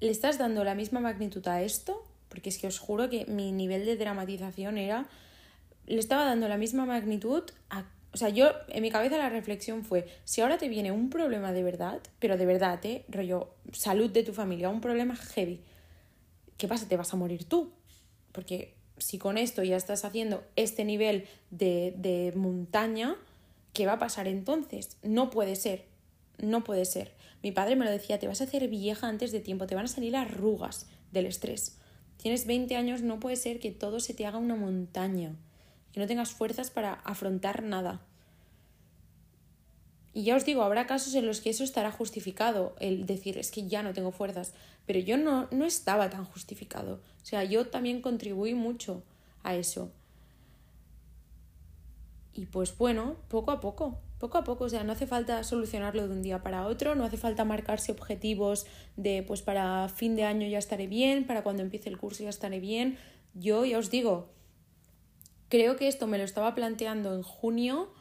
¿le 0.00 0.10
estás 0.10 0.36
dando 0.36 0.64
la 0.64 0.74
misma 0.74 0.98
magnitud 0.98 1.46
a 1.46 1.62
esto? 1.62 2.04
Porque 2.28 2.48
es 2.48 2.58
que 2.58 2.66
os 2.66 2.80
juro 2.80 3.08
que 3.08 3.24
mi 3.26 3.52
nivel 3.52 3.86
de 3.86 3.96
dramatización 3.96 4.78
era... 4.78 5.06
Le 5.86 5.98
estaba 5.98 6.24
dando 6.24 6.48
la 6.48 6.56
misma 6.56 6.86
magnitud 6.86 7.44
a 7.68 7.84
o 8.14 8.16
sea, 8.16 8.28
yo 8.28 8.52
en 8.68 8.80
mi 8.80 8.92
cabeza 8.92 9.18
la 9.18 9.28
reflexión 9.28 9.84
fue, 9.84 10.06
si 10.24 10.40
ahora 10.40 10.56
te 10.56 10.68
viene 10.68 10.92
un 10.92 11.10
problema 11.10 11.52
de 11.52 11.64
verdad, 11.64 12.00
pero 12.20 12.36
de 12.36 12.46
verdad, 12.46 12.78
¿eh? 12.86 13.04
Rollo, 13.08 13.56
salud 13.72 14.08
de 14.08 14.22
tu 14.22 14.32
familia, 14.32 14.68
un 14.68 14.80
problema 14.80 15.16
heavy, 15.16 15.60
¿qué 16.56 16.68
pasa? 16.68 16.86
¿Te 16.88 16.96
vas 16.96 17.12
a 17.12 17.16
morir 17.16 17.44
tú? 17.46 17.72
Porque 18.30 18.74
si 18.98 19.18
con 19.18 19.36
esto 19.36 19.64
ya 19.64 19.76
estás 19.76 20.04
haciendo 20.04 20.44
este 20.54 20.84
nivel 20.84 21.26
de, 21.50 21.92
de 21.96 22.32
montaña, 22.36 23.16
¿qué 23.72 23.84
va 23.84 23.94
a 23.94 23.98
pasar 23.98 24.28
entonces? 24.28 24.96
No 25.02 25.30
puede 25.30 25.56
ser, 25.56 25.84
no 26.38 26.62
puede 26.62 26.84
ser. 26.84 27.14
Mi 27.42 27.50
padre 27.50 27.74
me 27.74 27.84
lo 27.84 27.90
decía, 27.90 28.20
te 28.20 28.28
vas 28.28 28.40
a 28.40 28.44
hacer 28.44 28.68
vieja 28.68 29.08
antes 29.08 29.32
de 29.32 29.40
tiempo, 29.40 29.66
te 29.66 29.74
van 29.74 29.86
a 29.86 29.88
salir 29.88 30.14
arrugas 30.14 30.86
del 31.10 31.26
estrés. 31.26 31.78
Tienes 32.16 32.46
20 32.46 32.76
años, 32.76 33.02
no 33.02 33.18
puede 33.18 33.34
ser 33.34 33.58
que 33.58 33.72
todo 33.72 33.98
se 33.98 34.14
te 34.14 34.24
haga 34.24 34.38
una 34.38 34.54
montaña 34.54 35.34
que 35.94 36.00
no 36.00 36.08
tengas 36.08 36.32
fuerzas 36.32 36.70
para 36.70 36.94
afrontar 37.04 37.62
nada. 37.62 38.02
Y 40.12 40.24
ya 40.24 40.34
os 40.34 40.44
digo, 40.44 40.62
habrá 40.62 40.88
casos 40.88 41.14
en 41.14 41.24
los 41.24 41.40
que 41.40 41.50
eso 41.50 41.62
estará 41.62 41.92
justificado, 41.92 42.74
el 42.80 43.06
decir 43.06 43.38
es 43.38 43.52
que 43.52 43.68
ya 43.68 43.84
no 43.84 43.92
tengo 43.92 44.10
fuerzas, 44.10 44.54
pero 44.86 44.98
yo 44.98 45.16
no, 45.16 45.46
no 45.52 45.64
estaba 45.64 46.10
tan 46.10 46.24
justificado. 46.24 47.00
O 47.22 47.24
sea, 47.24 47.44
yo 47.44 47.68
también 47.68 48.00
contribuí 48.00 48.54
mucho 48.54 49.04
a 49.44 49.54
eso. 49.54 49.92
Y 52.32 52.46
pues 52.46 52.76
bueno, 52.76 53.14
poco 53.28 53.52
a 53.52 53.60
poco, 53.60 54.00
poco 54.18 54.38
a 54.38 54.42
poco, 54.42 54.64
o 54.64 54.68
sea, 54.68 54.82
no 54.82 54.92
hace 54.92 55.06
falta 55.06 55.44
solucionarlo 55.44 56.08
de 56.08 56.14
un 56.14 56.22
día 56.22 56.42
para 56.42 56.66
otro, 56.66 56.96
no 56.96 57.04
hace 57.04 57.18
falta 57.18 57.44
marcarse 57.44 57.92
objetivos 57.92 58.66
de 58.96 59.22
pues 59.22 59.42
para 59.42 59.88
fin 59.88 60.16
de 60.16 60.24
año 60.24 60.48
ya 60.48 60.58
estaré 60.58 60.88
bien, 60.88 61.24
para 61.24 61.44
cuando 61.44 61.62
empiece 61.62 61.88
el 61.88 61.98
curso 61.98 62.24
ya 62.24 62.30
estaré 62.30 62.58
bien. 62.58 62.98
Yo 63.34 63.64
ya 63.64 63.78
os 63.78 63.90
digo, 63.90 64.33
creo 65.54 65.76
que 65.76 65.86
esto 65.86 66.08
me 66.08 66.18
lo 66.18 66.24
estaba 66.24 66.52
planteando 66.56 67.14
en 67.14 67.22
junio 67.22 67.92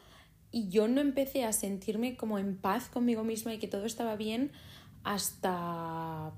y 0.50 0.70
yo 0.70 0.88
no 0.88 1.02
empecé 1.02 1.44
a 1.44 1.54
sentirme 1.54 2.18
como 2.18 2.40
en 2.40 2.58
paz 2.58 2.90
conmigo 2.90 3.24
misma 3.24 3.54
y 3.54 3.60
que 3.60 3.68
todo 3.68 3.86
estaba 3.86 4.16
bien 4.16 4.52
hasta 5.04 6.34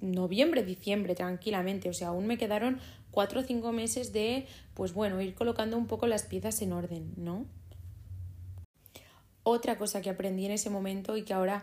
noviembre, 0.00 0.64
diciembre, 0.64 1.14
tranquilamente. 1.14 1.88
O 1.88 1.92
sea, 1.92 2.08
aún 2.08 2.26
me 2.26 2.36
quedaron 2.36 2.80
cuatro 3.12 3.42
o 3.42 3.44
cinco 3.44 3.70
meses 3.70 4.12
de, 4.12 4.48
pues 4.74 4.92
bueno, 4.92 5.20
ir 5.20 5.36
colocando 5.36 5.78
un 5.78 5.86
poco 5.86 6.08
las 6.08 6.24
piezas 6.24 6.60
en 6.62 6.72
orden, 6.72 7.14
¿no? 7.16 7.46
Otra 9.44 9.78
cosa 9.78 10.02
que 10.02 10.10
aprendí 10.10 10.46
en 10.46 10.50
ese 10.50 10.68
momento 10.68 11.16
y 11.16 11.22
que 11.22 11.32
ahora 11.32 11.62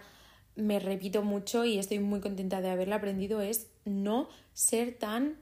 me 0.56 0.80
repito 0.80 1.24
mucho 1.24 1.66
y 1.66 1.78
estoy 1.78 2.00
muy 2.00 2.22
contenta 2.22 2.62
de 2.62 2.70
haberla 2.70 2.96
aprendido 2.96 3.42
es 3.42 3.68
no 3.84 4.30
ser 4.54 4.98
tan 4.98 5.42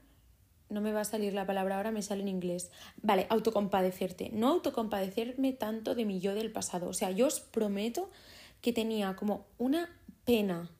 no 0.70 0.80
me 0.80 0.92
va 0.92 1.00
a 1.00 1.04
salir 1.04 1.34
la 1.34 1.46
palabra 1.46 1.76
ahora, 1.76 1.90
me 1.90 2.02
sale 2.02 2.22
en 2.22 2.28
inglés. 2.28 2.70
Vale, 3.02 3.26
autocompadecerte. 3.30 4.30
No 4.32 4.48
autocompadecerme 4.48 5.52
tanto 5.52 5.94
de 5.94 6.04
mi 6.04 6.20
yo 6.20 6.34
del 6.34 6.50
pasado. 6.50 6.88
O 6.88 6.94
sea, 6.94 7.10
yo 7.10 7.26
os 7.26 7.40
prometo 7.40 8.10
que 8.60 8.72
tenía 8.72 9.16
como 9.16 9.46
una 9.58 9.88
pena. 10.24 10.70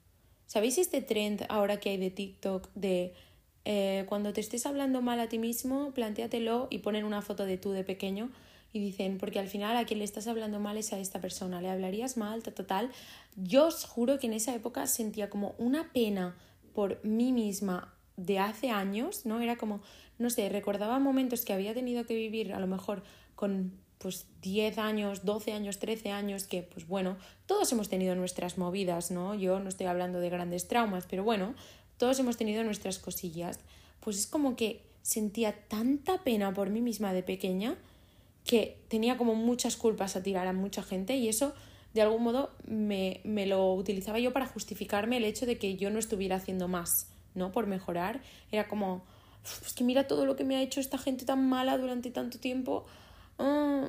¿Sabéis 0.46 0.78
este 0.78 1.02
trend 1.02 1.44
ahora 1.48 1.78
que 1.80 1.90
hay 1.90 1.96
de 1.96 2.10
TikTok 2.10 2.68
de 2.74 3.14
eh, 3.64 4.04
cuando 4.08 4.32
te 4.32 4.40
estés 4.40 4.66
hablando 4.66 5.02
mal 5.02 5.20
a 5.20 5.28
ti 5.28 5.38
mismo, 5.38 5.92
plantéatelo 5.92 6.68
y 6.70 6.78
ponen 6.78 7.04
una 7.04 7.22
foto 7.22 7.44
de 7.44 7.58
tú 7.58 7.72
de 7.72 7.84
pequeño 7.84 8.30
y 8.72 8.80
dicen, 8.80 9.18
porque 9.18 9.38
al 9.38 9.48
final 9.48 9.76
a 9.76 9.84
quien 9.84 9.98
le 9.98 10.04
estás 10.04 10.26
hablando 10.26 10.60
mal 10.60 10.76
es 10.76 10.92
a 10.92 10.98
esta 10.98 11.20
persona, 11.20 11.60
le 11.60 11.70
hablarías 11.70 12.16
mal, 12.16 12.42
total. 12.42 12.90
Yo 13.36 13.66
os 13.66 13.84
juro 13.84 14.18
que 14.18 14.26
en 14.26 14.34
esa 14.34 14.54
época 14.54 14.86
sentía 14.86 15.30
como 15.30 15.54
una 15.58 15.92
pena 15.92 16.36
por 16.74 17.04
mí 17.04 17.32
misma 17.32 17.97
de 18.18 18.38
hace 18.40 18.70
años, 18.70 19.24
¿no? 19.24 19.40
Era 19.40 19.56
como, 19.56 19.80
no 20.18 20.28
sé, 20.28 20.48
recordaba 20.48 20.98
momentos 20.98 21.44
que 21.44 21.52
había 21.54 21.72
tenido 21.72 22.04
que 22.04 22.14
vivir 22.14 22.52
a 22.52 22.60
lo 22.60 22.66
mejor 22.66 23.02
con 23.36 23.72
pues 23.98 24.26
10 24.42 24.78
años, 24.78 25.24
12 25.24 25.52
años, 25.52 25.78
13 25.78 26.10
años, 26.10 26.44
que 26.44 26.62
pues 26.62 26.86
bueno, 26.86 27.16
todos 27.46 27.70
hemos 27.72 27.88
tenido 27.88 28.14
nuestras 28.14 28.58
movidas, 28.58 29.10
¿no? 29.10 29.34
Yo 29.34 29.60
no 29.60 29.68
estoy 29.68 29.86
hablando 29.86 30.20
de 30.20 30.30
grandes 30.30 30.68
traumas, 30.68 31.06
pero 31.08 31.24
bueno, 31.24 31.54
todos 31.96 32.18
hemos 32.18 32.36
tenido 32.36 32.62
nuestras 32.64 32.98
cosillas. 32.98 33.60
Pues 34.00 34.18
es 34.18 34.26
como 34.26 34.56
que 34.56 34.82
sentía 35.02 35.52
tanta 35.68 36.22
pena 36.22 36.52
por 36.52 36.70
mí 36.70 36.80
misma 36.80 37.12
de 37.12 37.22
pequeña 37.22 37.76
que 38.44 38.78
tenía 38.88 39.16
como 39.16 39.34
muchas 39.34 39.76
culpas 39.76 40.16
a 40.16 40.22
tirar 40.22 40.46
a 40.46 40.52
mucha 40.52 40.82
gente 40.82 41.16
y 41.16 41.28
eso 41.28 41.54
de 41.94 42.02
algún 42.02 42.22
modo 42.22 42.50
me, 42.66 43.20
me 43.24 43.46
lo 43.46 43.74
utilizaba 43.74 44.18
yo 44.18 44.32
para 44.32 44.46
justificarme 44.46 45.18
el 45.18 45.24
hecho 45.24 45.46
de 45.46 45.58
que 45.58 45.76
yo 45.76 45.90
no 45.90 45.98
estuviera 45.98 46.36
haciendo 46.36 46.68
más 46.68 47.08
¿no? 47.34 47.52
Por 47.52 47.66
mejorar. 47.66 48.20
Era 48.52 48.68
como, 48.68 49.02
es 49.64 49.72
que 49.74 49.84
mira 49.84 50.06
todo 50.06 50.26
lo 50.26 50.36
que 50.36 50.44
me 50.44 50.56
ha 50.56 50.62
hecho 50.62 50.80
esta 50.80 50.98
gente 50.98 51.24
tan 51.24 51.48
mala 51.48 51.78
durante 51.78 52.10
tanto 52.10 52.38
tiempo. 52.38 52.86
Ah. 53.38 53.88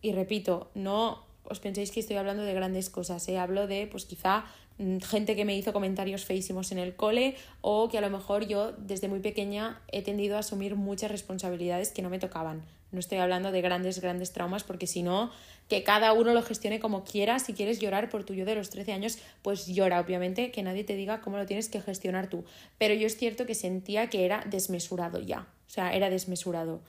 Y 0.00 0.12
repito, 0.12 0.70
no 0.74 1.26
os 1.44 1.60
penséis 1.60 1.90
que 1.90 2.00
estoy 2.00 2.16
hablando 2.16 2.42
de 2.42 2.54
grandes 2.54 2.90
cosas, 2.90 3.26
¿eh? 3.28 3.38
hablo 3.38 3.66
de, 3.66 3.86
pues 3.86 4.04
quizá 4.04 4.44
mm, 4.78 4.98
gente 4.98 5.34
que 5.34 5.44
me 5.44 5.56
hizo 5.56 5.72
comentarios 5.72 6.24
feísimos 6.24 6.72
en 6.72 6.78
el 6.78 6.94
cole 6.94 7.36
o 7.62 7.88
que 7.88 7.98
a 7.98 8.00
lo 8.00 8.10
mejor 8.10 8.46
yo 8.46 8.72
desde 8.72 9.08
muy 9.08 9.20
pequeña 9.20 9.80
he 9.90 10.02
tendido 10.02 10.36
a 10.36 10.40
asumir 10.40 10.76
muchas 10.76 11.10
responsabilidades 11.10 11.90
que 11.90 12.02
no 12.02 12.10
me 12.10 12.18
tocaban. 12.18 12.62
No 12.92 13.00
estoy 13.00 13.18
hablando 13.18 13.50
de 13.50 13.60
grandes, 13.60 14.00
grandes 14.00 14.32
traumas 14.32 14.62
porque 14.62 14.86
si 14.86 15.02
no, 15.02 15.30
que 15.68 15.84
cada 15.84 16.12
uno 16.12 16.32
lo 16.32 16.42
gestione 16.42 16.80
como 16.80 17.04
quiera. 17.04 17.38
Si 17.38 17.52
quieres 17.52 17.78
llorar 17.78 18.08
por 18.08 18.24
tu 18.24 18.34
yo 18.34 18.44
de 18.44 18.54
los 18.54 18.70
13 18.70 18.92
años, 18.92 19.18
pues 19.42 19.66
llora, 19.66 20.00
obviamente, 20.00 20.50
que 20.50 20.62
nadie 20.62 20.84
te 20.84 20.94
diga 20.94 21.20
cómo 21.20 21.36
lo 21.36 21.46
tienes 21.46 21.68
que 21.68 21.80
gestionar 21.80 22.28
tú. 22.28 22.44
Pero 22.78 22.94
yo 22.94 23.06
es 23.06 23.16
cierto 23.16 23.46
que 23.46 23.54
sentía 23.54 24.08
que 24.08 24.24
era 24.24 24.44
desmesurado 24.48 25.20
ya, 25.20 25.46
o 25.66 25.70
sea, 25.70 25.92
era 25.92 26.10
desmesurado. 26.10 26.80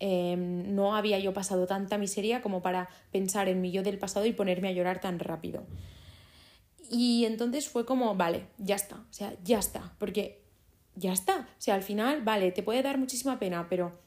Em, 0.00 0.74
no 0.74 0.96
había 0.96 1.18
yo 1.18 1.32
pasado 1.32 1.66
tanta 1.66 1.98
miseria 1.98 2.42
como 2.42 2.62
para 2.62 2.88
pensar 3.12 3.48
en 3.48 3.60
mi 3.60 3.70
yo 3.70 3.82
del 3.82 3.98
pasado 3.98 4.26
y 4.26 4.32
ponerme 4.32 4.68
a 4.68 4.72
llorar 4.72 5.00
tan 5.00 5.18
rápido. 5.18 5.64
Y 6.90 7.24
entonces 7.24 7.68
fue 7.68 7.86
como, 7.86 8.14
vale, 8.14 8.46
ya 8.58 8.74
está, 8.74 8.96
o 8.96 9.12
sea, 9.12 9.34
ya 9.44 9.58
está, 9.58 9.94
porque 9.98 10.42
ya 10.94 11.12
está. 11.12 11.48
O 11.58 11.60
sea, 11.60 11.74
al 11.74 11.82
final, 11.82 12.22
vale, 12.22 12.52
te 12.52 12.62
puede 12.62 12.82
dar 12.82 12.98
muchísima 12.98 13.38
pena, 13.38 13.66
pero 13.68 13.98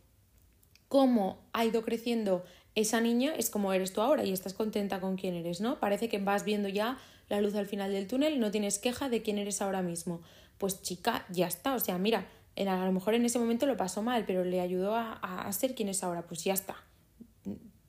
cómo 0.88 1.40
ha 1.54 1.66
ido 1.66 1.84
creciendo 1.84 2.44
esa 2.78 3.02
niña 3.02 3.34
es 3.36 3.50
como 3.50 3.74
eres 3.74 3.92
tú 3.92 4.02
ahora 4.02 4.24
y 4.24 4.32
estás 4.32 4.54
contenta 4.54 5.02
con 5.02 5.18
quién 5.18 5.34
eres, 5.34 5.62
¿no? 5.62 5.80
Parece 5.80 6.10
que 6.10 6.20
vas 6.20 6.46
viendo 6.46 6.70
ya 6.70 7.00
la 7.28 7.42
luz 7.42 7.56
al 7.56 7.66
final 7.66 7.92
del 7.92 8.06
túnel, 8.06 8.40
no 8.40 8.52
tienes 8.52 8.78
queja 8.78 9.10
de 9.10 9.24
quién 9.24 9.40
eres 9.40 9.64
ahora 9.64 9.82
mismo. 9.82 10.22
Pues 10.60 10.84
chica, 10.84 11.26
ya 11.32 11.48
está, 11.48 11.74
o 11.74 11.80
sea, 11.80 11.98
mira, 11.98 12.28
a 12.56 12.86
lo 12.86 12.92
mejor 12.92 13.16
en 13.16 13.26
ese 13.26 13.40
momento 13.40 13.66
lo 13.66 13.78
pasó 13.78 14.04
mal, 14.04 14.26
pero 14.28 14.44
le 14.44 14.62
ayudó 14.62 14.96
a, 14.96 15.14
a 15.14 15.52
ser 15.54 15.74
quien 15.74 15.90
es 15.90 16.04
ahora, 16.04 16.28
pues 16.28 16.44
ya 16.44 16.54
está. 16.54 16.76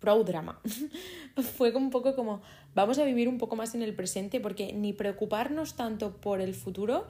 Pro 0.00 0.24
drama. 0.24 0.58
Fue 1.56 1.70
un 1.76 1.90
poco 1.90 2.16
como, 2.16 2.40
vamos 2.74 2.98
a 2.98 3.04
vivir 3.04 3.28
un 3.28 3.36
poco 3.36 3.56
más 3.56 3.74
en 3.74 3.82
el 3.82 3.94
presente, 3.94 4.40
porque 4.40 4.72
ni 4.72 4.94
preocuparnos 4.94 5.76
tanto 5.76 6.16
por 6.16 6.40
el 6.40 6.54
futuro, 6.54 7.06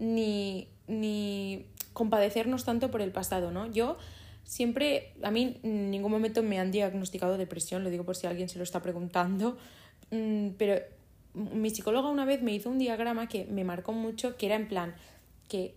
ni, 0.00 0.66
ni 0.88 1.66
compadecernos 1.92 2.64
tanto 2.64 2.90
por 2.90 3.02
el 3.02 3.12
pasado, 3.12 3.52
¿no? 3.52 3.70
Yo 3.70 3.98
siempre, 4.50 5.12
a 5.22 5.30
mí 5.30 5.60
en 5.62 5.92
ningún 5.92 6.10
momento 6.10 6.42
me 6.42 6.58
han 6.58 6.72
diagnosticado 6.72 7.38
depresión, 7.38 7.84
lo 7.84 7.90
digo 7.90 8.02
por 8.02 8.16
si 8.16 8.26
alguien 8.26 8.48
se 8.48 8.58
lo 8.58 8.64
está 8.64 8.82
preguntando, 8.82 9.56
mm, 10.10 10.48
pero 10.58 10.74
mi 11.34 11.70
psicóloga 11.70 12.08
una 12.08 12.24
vez 12.24 12.42
me 12.42 12.52
hizo 12.52 12.68
un 12.68 12.80
diagrama 12.80 13.28
que 13.28 13.44
me 13.44 13.62
marcó 13.62 13.92
mucho, 13.92 14.36
que 14.36 14.46
era 14.46 14.56
en 14.56 14.66
plan 14.66 14.96
que 15.46 15.74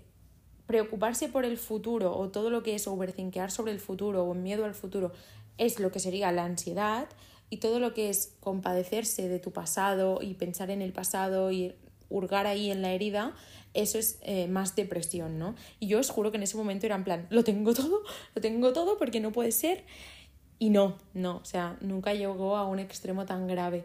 preocuparse 0.65 1.29
por 1.29 1.45
el 1.45 1.59
futuro 1.59 2.17
o 2.17 2.29
todo 2.29 2.49
lo 2.49 2.63
que 2.63 2.73
es 2.73 2.87
overthinkear 2.87 3.51
sobre 3.51 3.73
el 3.73 3.79
futuro 3.79 4.23
o 4.23 4.33
miedo 4.33 4.65
al 4.65 4.73
futuro 4.73 5.11
es 5.59 5.79
lo 5.79 5.91
que 5.91 5.99
sería 5.99 6.31
la 6.31 6.45
ansiedad 6.45 7.07
y 7.51 7.57
todo 7.57 7.79
lo 7.79 7.93
que 7.93 8.09
es 8.09 8.33
compadecerse 8.39 9.29
de 9.29 9.37
tu 9.37 9.51
pasado 9.51 10.17
y 10.19 10.33
pensar 10.33 10.71
en 10.71 10.81
el 10.81 10.93
pasado 10.93 11.51
y 11.51 11.75
hurgar 12.09 12.47
ahí 12.47 12.71
en 12.71 12.81
la 12.81 12.91
herida 12.91 13.35
eso 13.73 13.97
es 13.97 14.19
eh, 14.21 14.47
más 14.47 14.75
depresión, 14.75 15.39
¿no? 15.39 15.55
Y 15.79 15.87
yo 15.87 15.99
os 15.99 16.09
juro 16.09 16.31
que 16.31 16.37
en 16.37 16.43
ese 16.43 16.57
momento 16.57 16.85
era 16.85 16.95
en 16.95 17.03
plan, 17.03 17.27
lo 17.29 17.43
tengo 17.43 17.73
todo, 17.73 18.01
lo 18.35 18.41
tengo 18.41 18.73
todo 18.73 18.97
porque 18.97 19.19
no 19.19 19.31
puede 19.31 19.51
ser. 19.51 19.83
Y 20.59 20.69
no, 20.69 20.97
no, 21.13 21.37
o 21.37 21.45
sea, 21.45 21.77
nunca 21.81 22.13
llegó 22.13 22.55
a 22.55 22.65
un 22.65 22.79
extremo 22.79 23.25
tan 23.25 23.47
grave. 23.47 23.83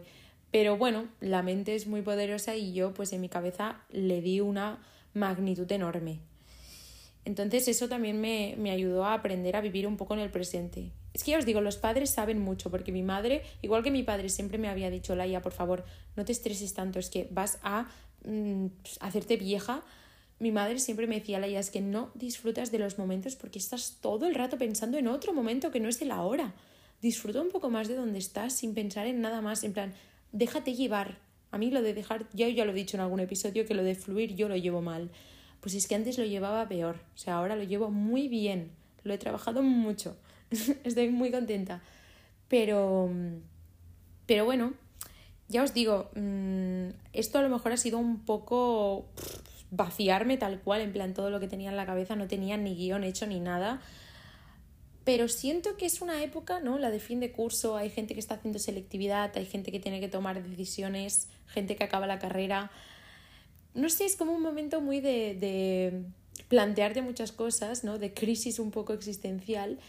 Pero 0.51 0.77
bueno, 0.77 1.07
la 1.19 1.43
mente 1.43 1.75
es 1.75 1.87
muy 1.87 2.01
poderosa 2.01 2.55
y 2.55 2.73
yo 2.73 2.93
pues 2.93 3.13
en 3.13 3.21
mi 3.21 3.29
cabeza 3.29 3.81
le 3.91 4.21
di 4.21 4.39
una 4.39 4.79
magnitud 5.13 5.71
enorme. 5.71 6.19
Entonces 7.25 7.67
eso 7.67 7.87
también 7.87 8.21
me, 8.21 8.55
me 8.57 8.71
ayudó 8.71 9.05
a 9.05 9.13
aprender 9.13 9.55
a 9.55 9.61
vivir 9.61 9.85
un 9.85 9.97
poco 9.97 10.13
en 10.13 10.21
el 10.21 10.31
presente. 10.31 10.91
Es 11.13 11.23
que 11.23 11.31
ya 11.31 11.39
os 11.39 11.45
digo, 11.45 11.61
los 11.61 11.77
padres 11.77 12.11
saben 12.11 12.39
mucho, 12.39 12.71
porque 12.71 12.91
mi 12.91 13.03
madre, 13.03 13.43
igual 13.61 13.83
que 13.83 13.91
mi 13.91 14.03
padre, 14.03 14.29
siempre 14.29 14.57
me 14.57 14.69
había 14.69 14.89
dicho, 14.89 15.15
Laia, 15.15 15.41
por 15.41 15.51
favor, 15.51 15.83
no 16.15 16.23
te 16.23 16.31
estreses 16.31 16.73
tanto, 16.73 16.99
es 16.99 17.09
que 17.09 17.27
vas 17.31 17.59
a 17.61 17.89
Mm, 18.25 18.67
pues, 18.81 18.97
hacerte 19.01 19.37
vieja, 19.37 19.83
mi 20.39 20.51
madre 20.51 20.79
siempre 20.79 21.05
me 21.05 21.19
decía, 21.19 21.39
Laia, 21.39 21.59
es 21.59 21.69
que 21.69 21.81
no 21.81 22.11
disfrutas 22.15 22.71
de 22.71 22.79
los 22.79 22.97
momentos 22.97 23.35
porque 23.35 23.59
estás 23.59 23.97
todo 24.01 24.25
el 24.25 24.35
rato 24.35 24.57
pensando 24.57 24.97
en 24.97 25.07
otro 25.07 25.33
momento 25.33 25.71
que 25.71 25.81
no 25.81 25.89
es 25.89 26.01
el 26.01 26.11
ahora. 26.11 26.53
Disfruta 27.01 27.41
un 27.41 27.49
poco 27.49 27.69
más 27.69 27.87
de 27.87 27.95
donde 27.95 28.19
estás 28.19 28.53
sin 28.53 28.73
pensar 28.73 29.05
en 29.05 29.21
nada 29.21 29.41
más, 29.41 29.63
en 29.63 29.73
plan, 29.73 29.93
déjate 30.31 30.75
llevar. 30.75 31.17
A 31.51 31.57
mí 31.57 31.71
lo 31.71 31.81
de 31.81 31.93
dejar, 31.93 32.27
ya, 32.33 32.47
ya 32.47 32.63
lo 32.63 32.71
he 32.71 32.75
dicho 32.75 32.95
en 32.95 33.01
algún 33.01 33.19
episodio, 33.19 33.65
que 33.65 33.73
lo 33.73 33.83
de 33.83 33.95
fluir 33.95 34.35
yo 34.35 34.47
lo 34.47 34.55
llevo 34.55 34.81
mal. 34.81 35.09
Pues 35.59 35.75
es 35.75 35.87
que 35.87 35.95
antes 35.95 36.17
lo 36.17 36.23
llevaba 36.23 36.67
peor, 36.69 36.97
o 37.15 37.17
sea, 37.17 37.35
ahora 37.35 37.57
lo 37.57 37.63
llevo 37.63 37.89
muy 37.89 38.29
bien, 38.29 38.71
lo 39.03 39.13
he 39.13 39.17
trabajado 39.17 39.61
mucho, 39.61 40.15
estoy 40.85 41.09
muy 41.09 41.31
contenta. 41.31 41.81
Pero, 42.47 43.09
pero 44.25 44.45
bueno, 44.45 44.73
ya 45.49 45.63
os 45.63 45.73
digo, 45.73 46.09
mm, 46.15 46.89
esto 47.11 47.39
a 47.39 47.41
lo 47.41 47.49
mejor 47.49 47.71
ha 47.73 47.77
sido 47.77 47.97
un 47.97 48.23
poco 48.23 49.07
vaciarme 49.71 50.37
tal 50.37 50.61
cual, 50.61 50.81
en 50.81 50.93
plan 50.93 51.13
todo 51.13 51.31
lo 51.31 51.39
que 51.39 51.47
tenía 51.47 51.71
en 51.71 51.75
la 51.75 51.87
cabeza, 51.87 52.15
no 52.15 52.27
tenía 52.27 52.55
ni 52.55 52.75
guion 52.75 53.03
hecho 53.03 53.25
ni 53.25 53.39
nada. 53.39 53.81
Pero 55.03 55.27
siento 55.27 55.75
que 55.75 55.87
es 55.87 56.01
una 56.01 56.23
época, 56.23 56.59
¿no? 56.59 56.77
La 56.77 56.91
de 56.91 56.99
fin 56.99 57.19
de 57.19 57.31
curso, 57.31 57.77
hay 57.77 57.89
gente 57.89 58.13
que 58.13 58.19
está 58.19 58.35
haciendo 58.35 58.59
selectividad, 58.59 59.35
hay 59.35 59.45
gente 59.45 59.71
que 59.71 59.79
tiene 59.79 59.99
que 59.99 60.07
tomar 60.07 60.43
decisiones, 60.43 61.27
gente 61.47 61.75
que 61.75 61.83
acaba 61.83 62.05
la 62.05 62.19
carrera. 62.19 62.69
No 63.73 63.89
sé, 63.89 64.05
es 64.05 64.15
como 64.15 64.33
un 64.33 64.43
momento 64.43 64.81
muy 64.81 65.01
de, 65.01 65.33
de 65.33 66.03
plantearte 66.47 67.01
muchas 67.01 67.31
cosas, 67.31 67.83
¿no? 67.83 67.97
De 67.97 68.13
crisis 68.13 68.59
un 68.59 68.69
poco 68.69 68.93
existencial. 68.93 69.79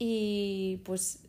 Y 0.00 0.80
pues 0.84 1.20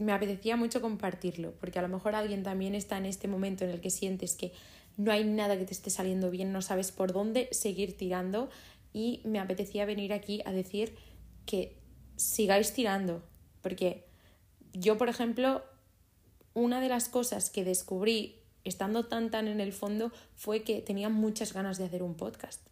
me 0.00 0.12
apetecía 0.12 0.56
mucho 0.56 0.80
compartirlo, 0.80 1.52
porque 1.60 1.78
a 1.78 1.82
lo 1.82 1.88
mejor 1.88 2.14
alguien 2.14 2.42
también 2.42 2.74
está 2.74 2.96
en 2.96 3.04
este 3.04 3.28
momento 3.28 3.64
en 3.64 3.70
el 3.70 3.80
que 3.80 3.90
sientes 3.90 4.34
que 4.34 4.52
no 4.96 5.12
hay 5.12 5.24
nada 5.24 5.58
que 5.58 5.66
te 5.66 5.74
esté 5.74 5.90
saliendo 5.90 6.30
bien, 6.30 6.52
no 6.52 6.62
sabes 6.62 6.90
por 6.90 7.12
dónde 7.12 7.48
seguir 7.52 7.96
tirando 7.96 8.48
y 8.94 9.20
me 9.24 9.38
apetecía 9.38 9.84
venir 9.84 10.12
aquí 10.14 10.40
a 10.46 10.52
decir 10.52 10.96
que 11.44 11.76
sigáis 12.16 12.72
tirando, 12.72 13.22
porque 13.60 14.06
yo, 14.72 14.96
por 14.96 15.10
ejemplo, 15.10 15.62
una 16.54 16.80
de 16.80 16.88
las 16.88 17.08
cosas 17.08 17.50
que 17.50 17.64
descubrí 17.64 18.36
estando 18.64 19.06
tan 19.06 19.30
tan 19.30 19.48
en 19.48 19.60
el 19.60 19.72
fondo 19.72 20.12
fue 20.34 20.62
que 20.62 20.80
tenía 20.80 21.08
muchas 21.10 21.52
ganas 21.52 21.76
de 21.76 21.84
hacer 21.84 22.02
un 22.02 22.14
podcast, 22.14 22.66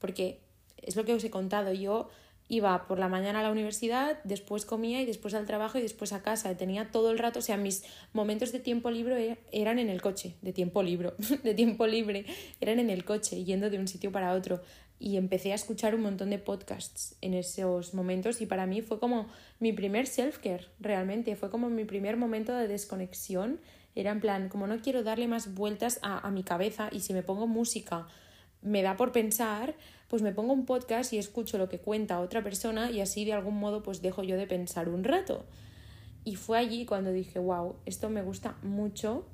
porque 0.00 0.40
es 0.76 0.96
lo 0.96 1.04
que 1.04 1.14
os 1.14 1.22
he 1.22 1.30
contado, 1.30 1.72
yo 1.72 2.08
iba 2.48 2.86
por 2.86 2.98
la 2.98 3.08
mañana 3.08 3.40
a 3.40 3.42
la 3.42 3.50
universidad, 3.50 4.18
después 4.24 4.66
comía 4.66 5.00
y 5.00 5.06
después 5.06 5.34
al 5.34 5.46
trabajo 5.46 5.78
y 5.78 5.82
después 5.82 6.12
a 6.12 6.22
casa. 6.22 6.56
Tenía 6.56 6.90
todo 6.90 7.10
el 7.10 7.18
rato, 7.18 7.38
o 7.38 7.42
sea, 7.42 7.56
mis 7.56 7.84
momentos 8.12 8.52
de 8.52 8.60
tiempo 8.60 8.90
libre 8.90 9.30
e-, 9.32 9.38
eran 9.52 9.78
en 9.78 9.88
el 9.88 10.02
coche, 10.02 10.34
de 10.42 10.52
tiempo 10.52 10.82
libre, 10.82 11.12
de 11.42 11.54
tiempo 11.54 11.86
libre, 11.86 12.26
eran 12.60 12.78
en 12.78 12.90
el 12.90 13.04
coche, 13.04 13.44
yendo 13.44 13.70
de 13.70 13.78
un 13.78 13.88
sitio 13.88 14.12
para 14.12 14.32
otro. 14.34 14.60
Y 14.98 15.16
empecé 15.16 15.52
a 15.52 15.56
escuchar 15.56 15.94
un 15.94 16.02
montón 16.02 16.30
de 16.30 16.38
podcasts 16.38 17.16
en 17.20 17.34
esos 17.34 17.94
momentos 17.94 18.40
y 18.40 18.46
para 18.46 18.66
mí 18.66 18.80
fue 18.80 19.00
como 19.00 19.26
mi 19.58 19.72
primer 19.72 20.06
self-care, 20.06 20.68
realmente, 20.80 21.34
fue 21.36 21.50
como 21.50 21.68
mi 21.68 21.84
primer 21.84 22.16
momento 22.16 22.54
de 22.54 22.68
desconexión. 22.68 23.60
Era 23.96 24.12
en 24.12 24.20
plan, 24.20 24.48
como 24.48 24.66
no 24.66 24.80
quiero 24.80 25.02
darle 25.02 25.28
más 25.28 25.54
vueltas 25.54 25.98
a, 26.02 26.26
a 26.26 26.30
mi 26.30 26.42
cabeza 26.42 26.88
y 26.92 27.00
si 27.00 27.12
me 27.12 27.22
pongo 27.22 27.46
música 27.46 28.06
me 28.64 28.82
da 28.82 28.96
por 28.96 29.12
pensar, 29.12 29.74
pues 30.08 30.22
me 30.22 30.32
pongo 30.32 30.52
un 30.52 30.66
podcast 30.66 31.12
y 31.12 31.18
escucho 31.18 31.58
lo 31.58 31.68
que 31.68 31.78
cuenta 31.78 32.20
otra 32.20 32.42
persona 32.42 32.90
y 32.90 33.00
así 33.00 33.24
de 33.24 33.32
algún 33.32 33.58
modo 33.58 33.82
pues 33.82 34.02
dejo 34.02 34.22
yo 34.22 34.36
de 34.36 34.46
pensar 34.46 34.88
un 34.88 35.04
rato. 35.04 35.44
Y 36.24 36.36
fue 36.36 36.58
allí 36.58 36.86
cuando 36.86 37.12
dije, 37.12 37.38
wow, 37.38 37.76
esto 37.84 38.08
me 38.08 38.22
gusta 38.22 38.56
mucho 38.62 39.26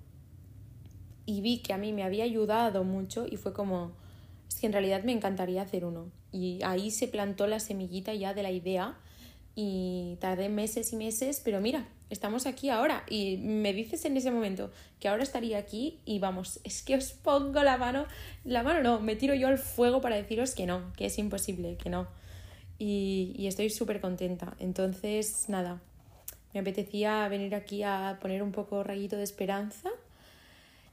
y 1.26 1.40
vi 1.40 1.58
que 1.58 1.72
a 1.72 1.78
mí 1.78 1.92
me 1.92 2.02
había 2.02 2.24
ayudado 2.24 2.82
mucho 2.82 3.26
y 3.30 3.36
fue 3.36 3.52
como, 3.52 3.92
es 4.48 4.56
que 4.56 4.66
en 4.66 4.72
realidad 4.72 5.04
me 5.04 5.12
encantaría 5.12 5.62
hacer 5.62 5.84
uno. 5.84 6.10
Y 6.32 6.60
ahí 6.64 6.90
se 6.90 7.08
plantó 7.08 7.46
la 7.46 7.60
semillita 7.60 8.14
ya 8.14 8.34
de 8.34 8.42
la 8.42 8.50
idea 8.50 8.98
y 9.54 10.16
tardé 10.20 10.48
meses 10.48 10.92
y 10.92 10.96
meses, 10.96 11.40
pero 11.44 11.60
mira, 11.60 11.88
estamos 12.10 12.46
aquí 12.46 12.68
ahora 12.68 13.04
y 13.08 13.38
me 13.38 13.72
dices 13.72 14.04
en 14.04 14.16
ese 14.16 14.30
momento 14.30 14.70
que 14.98 15.08
ahora 15.08 15.22
estaría 15.22 15.58
aquí 15.58 16.00
y 16.04 16.18
vamos, 16.18 16.60
es 16.64 16.82
que 16.82 16.96
os 16.96 17.12
pongo 17.12 17.62
la 17.62 17.78
mano, 17.78 18.06
la 18.44 18.62
mano 18.62 18.82
no, 18.82 19.00
me 19.00 19.16
tiro 19.16 19.34
yo 19.34 19.48
al 19.48 19.58
fuego 19.58 20.00
para 20.00 20.16
deciros 20.16 20.54
que 20.54 20.66
no, 20.66 20.92
que 20.96 21.06
es 21.06 21.18
imposible, 21.18 21.76
que 21.76 21.88
no. 21.88 22.08
Y, 22.78 23.34
y 23.36 23.46
estoy 23.46 23.70
súper 23.70 24.00
contenta. 24.00 24.56
Entonces, 24.58 25.48
nada, 25.48 25.80
me 26.52 26.60
apetecía 26.60 27.28
venir 27.28 27.54
aquí 27.54 27.82
a 27.82 28.18
poner 28.20 28.42
un 28.42 28.52
poco 28.52 28.82
rayito 28.82 29.16
de 29.16 29.22
esperanza. 29.22 29.90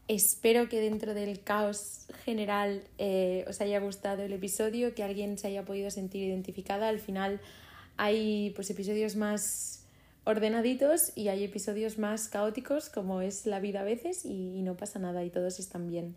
Espero 0.08 0.70
que 0.70 0.80
dentro 0.80 1.14
del 1.14 1.42
caos 1.42 2.06
general 2.24 2.84
eh, 2.98 3.44
os 3.48 3.60
haya 3.60 3.80
gustado 3.80 4.24
el 4.24 4.34
episodio, 4.34 4.94
que 4.96 5.04
alguien 5.04 5.38
se 5.38 5.48
haya 5.48 5.66
podido 5.66 5.92
sentir 5.92 6.24
identificada. 6.24 6.88
Al 6.88 7.00
final 7.00 7.42
hay 7.98 8.52
pues 8.56 8.70
episodios 8.70 9.16
más 9.16 9.84
ordenaditos 10.28 11.14
y 11.16 11.30
hay 11.30 11.46
episodios 11.46 11.98
más 11.98 12.28
caóticos 12.28 12.90
como 12.90 13.22
es 13.22 13.46
la 13.46 13.60
vida 13.60 13.82
a 13.82 13.84
veces 13.84 14.26
y, 14.26 14.62
no 14.62 14.76
pasa 14.76 15.00
nada 15.00 15.24
y 15.24 15.30
todos 15.30 15.60
están 15.60 15.88
bien. 15.88 16.16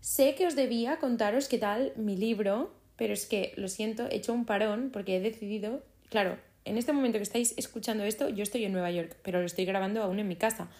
Sé 0.00 0.34
que 0.34 0.46
os 0.46 0.56
debía 0.56 0.98
contaros 0.98 1.46
qué 1.46 1.58
tal 1.58 1.92
mi 1.96 2.16
libro, 2.16 2.72
pero 2.96 3.12
es 3.12 3.26
que 3.26 3.52
lo 3.56 3.68
siento, 3.68 4.08
he 4.08 4.16
hecho 4.16 4.32
un 4.32 4.46
parón 4.46 4.90
porque 4.90 5.16
he 5.16 5.20
decidido, 5.20 5.84
claro, 6.08 6.38
en 6.64 6.78
este 6.78 6.92
momento 6.92 7.18
que 7.18 7.24
estáis 7.24 7.54
escuchando 7.58 8.02
esto, 8.04 8.30
yo 8.30 8.42
estoy 8.42 8.64
en 8.64 8.72
Nueva 8.72 8.90
York, 8.90 9.16
pero 9.22 9.40
lo 9.40 9.46
estoy 9.46 9.66
grabando 9.66 10.02
aún 10.02 10.18
en 10.18 10.28
mi 10.28 10.36
casa. 10.36 10.70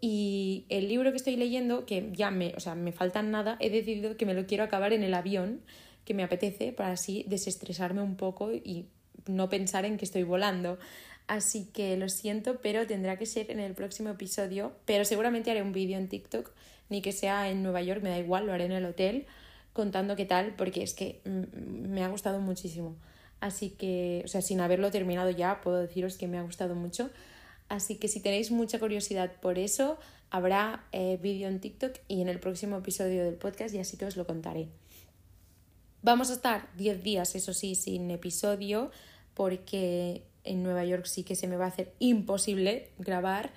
Y 0.00 0.66
el 0.68 0.88
libro 0.88 1.10
que 1.10 1.16
estoy 1.16 1.36
leyendo, 1.36 1.86
que 1.86 2.10
ya 2.12 2.30
me, 2.30 2.52
o 2.54 2.60
sea, 2.60 2.74
me 2.74 2.92
faltan 2.92 3.30
nada, 3.30 3.56
he 3.60 3.70
decidido 3.70 4.16
que 4.18 4.26
me 4.26 4.34
lo 4.34 4.46
quiero 4.46 4.62
acabar 4.62 4.92
en 4.92 5.02
el 5.02 5.14
avión, 5.14 5.62
que 6.04 6.12
me 6.12 6.22
apetece, 6.22 6.72
para 6.72 6.92
así 6.92 7.24
desestresarme 7.26 8.02
un 8.02 8.16
poco 8.16 8.52
y 8.52 8.88
no 9.26 9.48
pensar 9.48 9.84
en 9.84 9.96
que 9.96 10.04
estoy 10.04 10.22
volando. 10.22 10.78
Así 11.26 11.66
que 11.72 11.96
lo 11.96 12.08
siento, 12.08 12.60
pero 12.62 12.86
tendrá 12.86 13.16
que 13.16 13.26
ser 13.26 13.50
en 13.50 13.58
el 13.58 13.74
próximo 13.74 14.10
episodio. 14.10 14.72
Pero 14.84 15.04
seguramente 15.04 15.50
haré 15.50 15.62
un 15.62 15.72
vídeo 15.72 15.98
en 15.98 16.08
TikTok, 16.08 16.50
ni 16.88 17.02
que 17.02 17.12
sea 17.12 17.50
en 17.50 17.62
Nueva 17.62 17.82
York, 17.82 18.02
me 18.02 18.10
da 18.10 18.18
igual, 18.18 18.46
lo 18.46 18.52
haré 18.52 18.66
en 18.66 18.72
el 18.72 18.84
hotel, 18.84 19.26
contando 19.72 20.14
qué 20.14 20.24
tal, 20.24 20.54
porque 20.56 20.82
es 20.82 20.94
que 20.94 21.20
mm, 21.24 21.88
me 21.88 22.04
ha 22.04 22.08
gustado 22.08 22.40
muchísimo. 22.40 22.96
Así 23.40 23.70
que, 23.70 24.22
o 24.24 24.28
sea, 24.28 24.40
sin 24.40 24.60
haberlo 24.60 24.90
terminado 24.90 25.30
ya, 25.30 25.60
puedo 25.60 25.78
deciros 25.78 26.16
que 26.16 26.28
me 26.28 26.38
ha 26.38 26.42
gustado 26.42 26.74
mucho. 26.74 27.10
Así 27.68 27.96
que 27.96 28.08
si 28.08 28.20
tenéis 28.20 28.50
mucha 28.50 28.78
curiosidad 28.78 29.32
por 29.40 29.58
eso, 29.58 29.98
habrá 30.30 30.84
eh, 30.92 31.18
vídeo 31.20 31.48
en 31.48 31.60
TikTok 31.60 31.96
y 32.08 32.20
en 32.20 32.28
el 32.28 32.38
próximo 32.38 32.78
episodio 32.78 33.24
del 33.24 33.34
podcast 33.34 33.74
y 33.74 33.78
así 33.78 33.96
que 33.96 34.06
os 34.06 34.16
lo 34.16 34.26
contaré. 34.26 34.68
Vamos 36.02 36.30
a 36.30 36.34
estar 36.34 36.68
10 36.76 37.02
días, 37.02 37.34
eso 37.34 37.52
sí, 37.52 37.74
sin 37.74 38.10
episodio, 38.10 38.92
porque 39.34 40.22
en 40.46 40.62
Nueva 40.62 40.84
York 40.84 41.06
sí 41.06 41.24
que 41.24 41.36
se 41.36 41.48
me 41.48 41.56
va 41.56 41.66
a 41.66 41.68
hacer 41.68 41.92
imposible 41.98 42.90
grabar, 42.98 43.50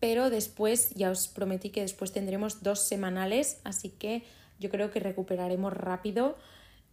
pero 0.00 0.30
después 0.30 0.90
ya 0.90 1.10
os 1.10 1.28
prometí 1.28 1.70
que 1.70 1.80
después 1.80 2.12
tendremos 2.12 2.62
dos 2.62 2.86
semanales, 2.86 3.60
así 3.64 3.90
que 3.90 4.22
yo 4.58 4.70
creo 4.70 4.90
que 4.90 5.00
recuperaremos 5.00 5.72
rápido 5.72 6.36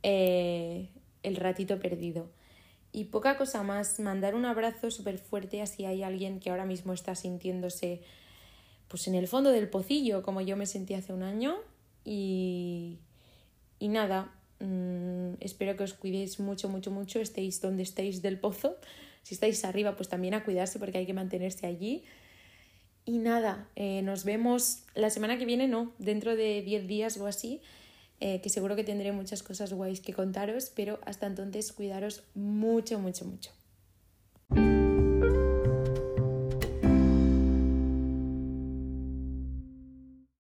eh, 0.04 0.90
el 1.22 1.36
ratito 1.36 1.80
perdido. 1.80 2.30
Y 2.92 3.06
poca 3.06 3.38
cosa 3.38 3.64
más, 3.64 4.00
mandar 4.00 4.36
un 4.36 4.46
abrazo 4.46 4.92
súper 4.92 5.18
fuerte 5.18 5.62
así 5.62 5.86
hay 5.86 6.04
alguien 6.04 6.40
que 6.40 6.52
ahora 6.52 6.66
mismo 6.66 6.94
está 6.94 7.16
sintiéndose 7.16 8.02
pues 8.88 9.08
en 9.08 9.16
el 9.16 9.28
fondo 9.28 9.50
del 9.50 9.70
pocillo, 9.70 10.22
como 10.22 10.42
yo 10.42 10.56
me 10.56 10.68
sentí 10.68 10.94
hace 10.94 11.14
un 11.14 11.24
año. 11.24 11.56
Y, 12.06 13.00
y 13.80 13.88
nada, 13.88 14.32
mmm, 14.60 15.34
espero 15.40 15.76
que 15.76 15.84
os 15.84 15.94
cuidéis 15.96 16.40
mucho, 16.40 16.70
mucho, 16.70 16.92
mucho, 16.92 17.20
estéis 17.20 17.60
donde 17.60 17.82
estéis 17.82 18.22
del 18.22 18.40
pozo. 18.40 18.78
Si 19.24 19.34
estáis 19.34 19.64
arriba, 19.66 19.96
pues 19.96 20.10
también 20.10 20.34
a 20.34 20.44
cuidarse 20.44 20.80
porque 20.80 21.00
hay 21.00 21.06
que 21.06 21.14
mantenerse 21.14 21.66
allí. 21.66 22.04
Y 23.06 23.18
nada, 23.18 23.68
eh, 23.76 24.02
nos 24.02 24.24
vemos 24.24 24.84
la 24.96 25.10
semana 25.10 25.38
que 25.38 25.46
viene, 25.46 25.68
no, 25.68 25.94
dentro 25.98 26.36
de 26.36 26.62
10 26.62 26.88
días 26.88 27.18
o 27.18 27.26
así, 27.26 27.62
eh, 28.20 28.40
que 28.42 28.50
seguro 28.50 28.76
que 28.76 28.84
tendré 28.84 29.12
muchas 29.12 29.44
cosas 29.44 29.74
guays 29.74 30.00
que 30.00 30.14
contaros, 30.14 30.72
pero 30.74 31.00
hasta 31.06 31.26
entonces 31.26 31.74
cuidaros 31.74 32.24
mucho, 32.36 33.00
mucho, 33.00 33.26
mucho. 33.26 33.52